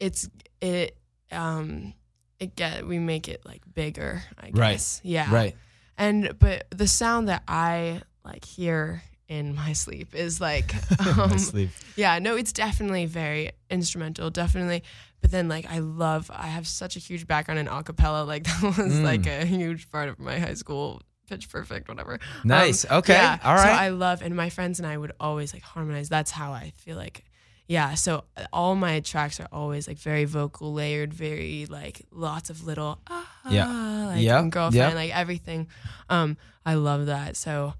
it's 0.00 0.28
it 0.60 0.96
um 1.30 1.94
it 2.40 2.56
get 2.56 2.86
we 2.86 2.98
make 2.98 3.28
it 3.28 3.42
like 3.44 3.62
bigger. 3.74 4.22
I 4.38 4.50
Right. 4.52 4.72
guess. 4.72 5.00
Yeah. 5.04 5.32
Right. 5.32 5.56
And 5.96 6.38
but 6.38 6.66
the 6.70 6.86
sound 6.86 7.28
that 7.28 7.42
I 7.48 8.02
like 8.24 8.44
hear 8.44 9.02
in 9.28 9.54
my 9.54 9.72
sleep 9.74 10.14
is 10.14 10.40
like 10.40 10.72
um, 11.18 11.38
sleep. 11.38 11.70
yeah, 11.96 12.18
no, 12.18 12.36
it's 12.36 12.52
definitely 12.52 13.04
very 13.06 13.50
instrumental, 13.70 14.30
definitely. 14.30 14.82
but 15.20 15.30
then 15.30 15.48
like 15.48 15.66
I 15.70 15.80
love 15.80 16.30
I 16.32 16.46
have 16.46 16.66
such 16.66 16.96
a 16.96 16.98
huge 16.98 17.26
background 17.26 17.58
in 17.60 17.66
acapella. 17.66 18.26
Like 18.26 18.44
that 18.48 18.62
was 18.62 18.76
Mm. 18.78 19.02
like 19.02 19.26
a 19.26 19.44
huge 19.44 19.90
part 19.90 20.08
of 20.08 20.18
my 20.18 20.38
high 20.38 20.54
school 20.54 21.02
pitch 21.28 21.50
perfect, 21.50 21.88
whatever. 21.88 22.14
Um, 22.14 22.20
Nice. 22.44 22.86
Okay. 22.90 23.12
Yeah. 23.12 23.38
All 23.44 23.56
So. 23.58 23.64
I 23.64 23.88
love 23.90 24.22
and 24.22 24.34
my 24.34 24.48
friends 24.48 24.78
and 24.78 24.86
I 24.88 24.96
would 24.96 25.12
always 25.20 25.52
like 25.52 25.62
harmonize. 25.62 26.08
That's 26.08 26.30
how 26.30 26.52
I 26.52 26.72
feel 26.76 26.96
like 26.96 27.24
yeah, 27.68 27.94
so 27.94 28.24
uh, 28.36 28.46
all 28.52 28.74
my 28.74 29.00
tracks 29.00 29.38
are 29.40 29.48
always 29.52 29.86
like 29.86 29.98
very 29.98 30.24
vocal 30.24 30.72
layered, 30.72 31.12
very 31.14 31.66
like 31.68 32.02
lots 32.10 32.50
of 32.50 32.66
little 32.66 32.98
ah, 33.08 33.28
Yeah. 33.48 34.06
like 34.06 34.22
Yeah. 34.22 34.42
girlfriend, 34.48 34.74
Yeah. 34.74 34.94
like 34.94 35.14
everything. 35.14 35.68
Um, 36.08 36.36
I 36.66 36.74
love 36.74 37.06
that. 37.06 37.36
So 37.36 37.74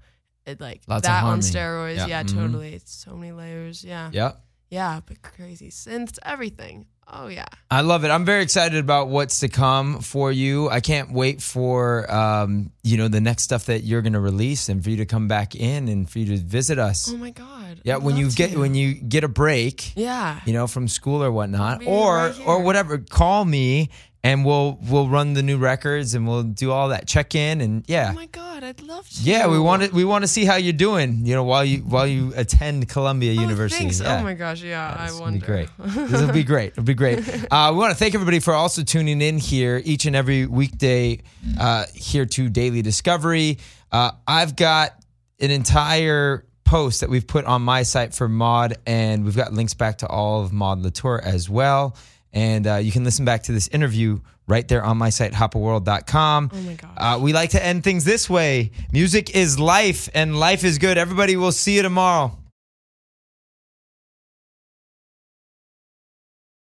it 0.45 0.61
like 0.61 0.81
Lots 0.87 1.05
that 1.07 1.23
on 1.23 1.39
steroids. 1.39 1.97
Yeah. 1.97 2.07
Yeah, 2.07 2.23
Mhm. 2.23 2.33
totally. 2.35 2.73
It's 2.75 2.93
so 2.93 3.15
many 3.15 3.31
layers. 3.33 3.83
Yeah. 3.83 4.09
Yeah. 4.13 4.31
Yeah, 4.69 5.01
but 5.05 5.21
crazy 5.23 5.69
synths, 5.71 6.19
everything. 6.23 6.85
Oh 7.11 7.25
yeah. 7.27 7.45
I 7.71 7.81
love 7.81 8.03
it. 8.05 8.09
I'm 8.11 8.23
very 8.23 8.43
excited 8.43 8.77
about 8.77 9.07
what's 9.09 9.39
to 9.39 9.47
come 9.49 9.99
for 10.01 10.31
you. 10.31 10.69
I 10.69 10.79
can't 10.79 11.11
wait 11.11 11.41
for 11.41 12.05
um, 12.13 12.71
you 12.83 12.95
know 12.97 13.07
the 13.07 13.19
next 13.21 13.41
stuff 13.43 13.65
that 13.65 13.83
you're 13.83 14.03
going 14.03 14.13
to 14.13 14.19
release 14.19 14.69
and 14.69 14.83
for 14.83 14.91
you 14.91 14.97
to 14.97 15.07
come 15.07 15.27
back 15.27 15.55
in 15.55 15.87
and 15.87 16.07
for 16.07 16.19
you 16.19 16.27
to 16.27 16.37
visit 16.37 16.77
us. 16.77 17.09
Oh 17.11 17.17
my 17.17 17.31
god. 17.31 17.58
Yeah, 17.83 17.95
I'd 17.97 18.03
when 18.03 18.17
you 18.17 18.29
get 18.31 18.57
when 18.57 18.75
you 18.75 18.93
get 18.93 19.23
a 19.23 19.27
break, 19.29 19.93
Yeah. 19.95 20.39
you 20.45 20.53
know, 20.53 20.67
from 20.67 20.87
school 20.87 21.23
or 21.23 21.31
whatnot, 21.31 21.85
or 21.85 22.15
right 22.17 22.39
or 22.45 22.61
whatever, 22.63 22.97
call 22.97 23.45
me 23.45 23.89
and 24.21 24.43
we'll 24.43 24.77
we'll 24.89 25.07
run 25.07 25.33
the 25.33 25.41
new 25.41 25.57
records 25.57 26.13
and 26.13 26.27
we'll 26.27 26.43
do 26.43 26.71
all 26.71 26.89
that 26.89 27.07
check 27.07 27.35
in 27.35 27.61
and 27.61 27.85
yeah. 27.87 28.09
Oh 28.11 28.15
my 28.15 28.25
god, 28.25 28.65
I'd 28.65 28.81
love 28.81 29.07
to. 29.09 29.23
yeah, 29.23 29.47
we 29.47 29.57
want 29.57 29.83
to 29.83 29.89
we 29.95 30.03
want 30.03 30.23
to 30.25 30.27
see 30.27 30.43
how 30.43 30.55
you're 30.57 30.73
doing, 30.73 31.25
you 31.25 31.33
know, 31.35 31.45
while 31.45 31.63
you 31.63 31.77
while 31.79 32.05
you 32.05 32.33
attend 32.35 32.89
Columbia 32.89 33.31
Oh, 33.37 33.41
University. 33.41 33.83
thanks. 33.83 34.01
Yeah. 34.01 34.19
Oh 34.19 34.23
my 34.23 34.33
gosh, 34.33 34.61
yeah. 34.61 34.93
I 34.99 35.05
This 35.05 35.13
will 35.13 35.21
wonder. 35.21 35.39
be 35.39 35.45
great. 35.45 35.69
This 35.79 36.21
will 36.21 36.33
be 36.33 36.43
great. 36.43 36.71
It'll 36.73 36.83
be 36.83 36.93
great. 36.95 37.19
Uh, 37.51 37.69
we 37.71 37.79
want 37.79 37.91
to 37.91 37.97
thank 37.97 38.13
everybody 38.13 38.39
for 38.39 38.53
also 38.53 38.83
tuning 38.83 39.21
in 39.21 39.37
here 39.37 39.81
each 39.85 40.05
and 40.05 40.15
every 40.17 40.45
weekday 40.45 41.19
uh, 41.57 41.85
here 41.95 42.25
to 42.25 42.49
Daily 42.49 42.81
Discovery. 42.81 43.57
Uh, 43.91 44.11
I've 44.27 44.55
got 44.57 44.91
an 45.39 45.49
entire 45.51 46.45
post 46.69 47.01
that 47.01 47.09
we've 47.09 47.25
put 47.25 47.45
on 47.45 47.63
my 47.63 47.81
site 47.81 48.13
for 48.13 48.29
Maud, 48.29 48.77
and 48.85 49.25
we've 49.25 49.35
got 49.35 49.51
links 49.51 49.73
back 49.73 49.97
to 49.97 50.07
all 50.07 50.43
of 50.43 50.53
Maud 50.53 50.79
Latour 50.83 51.19
as 51.19 51.49
well. 51.49 51.95
And 52.31 52.67
uh, 52.67 52.75
you 52.75 52.91
can 52.91 53.03
listen 53.03 53.25
back 53.25 53.41
to 53.43 53.51
this 53.51 53.67
interview 53.69 54.19
right 54.45 54.67
there 54.67 54.83
on 54.83 54.95
my 54.95 55.09
site, 55.09 55.33
hoppaworld.com. 55.33 56.51
Oh 56.53 56.61
my 56.61 56.73
gosh. 56.73 56.91
Uh, 56.95 57.19
we 57.19 57.33
like 57.33 57.49
to 57.51 57.65
end 57.65 57.83
things 57.83 58.03
this 58.05 58.29
way 58.29 58.71
music 58.91 59.35
is 59.35 59.57
life, 59.59 60.09
and 60.13 60.39
life 60.39 60.63
is 60.63 60.77
good. 60.77 60.99
Everybody, 60.99 61.35
we'll 61.37 61.51
see 61.51 61.75
you 61.75 61.81
tomorrow. 61.81 62.37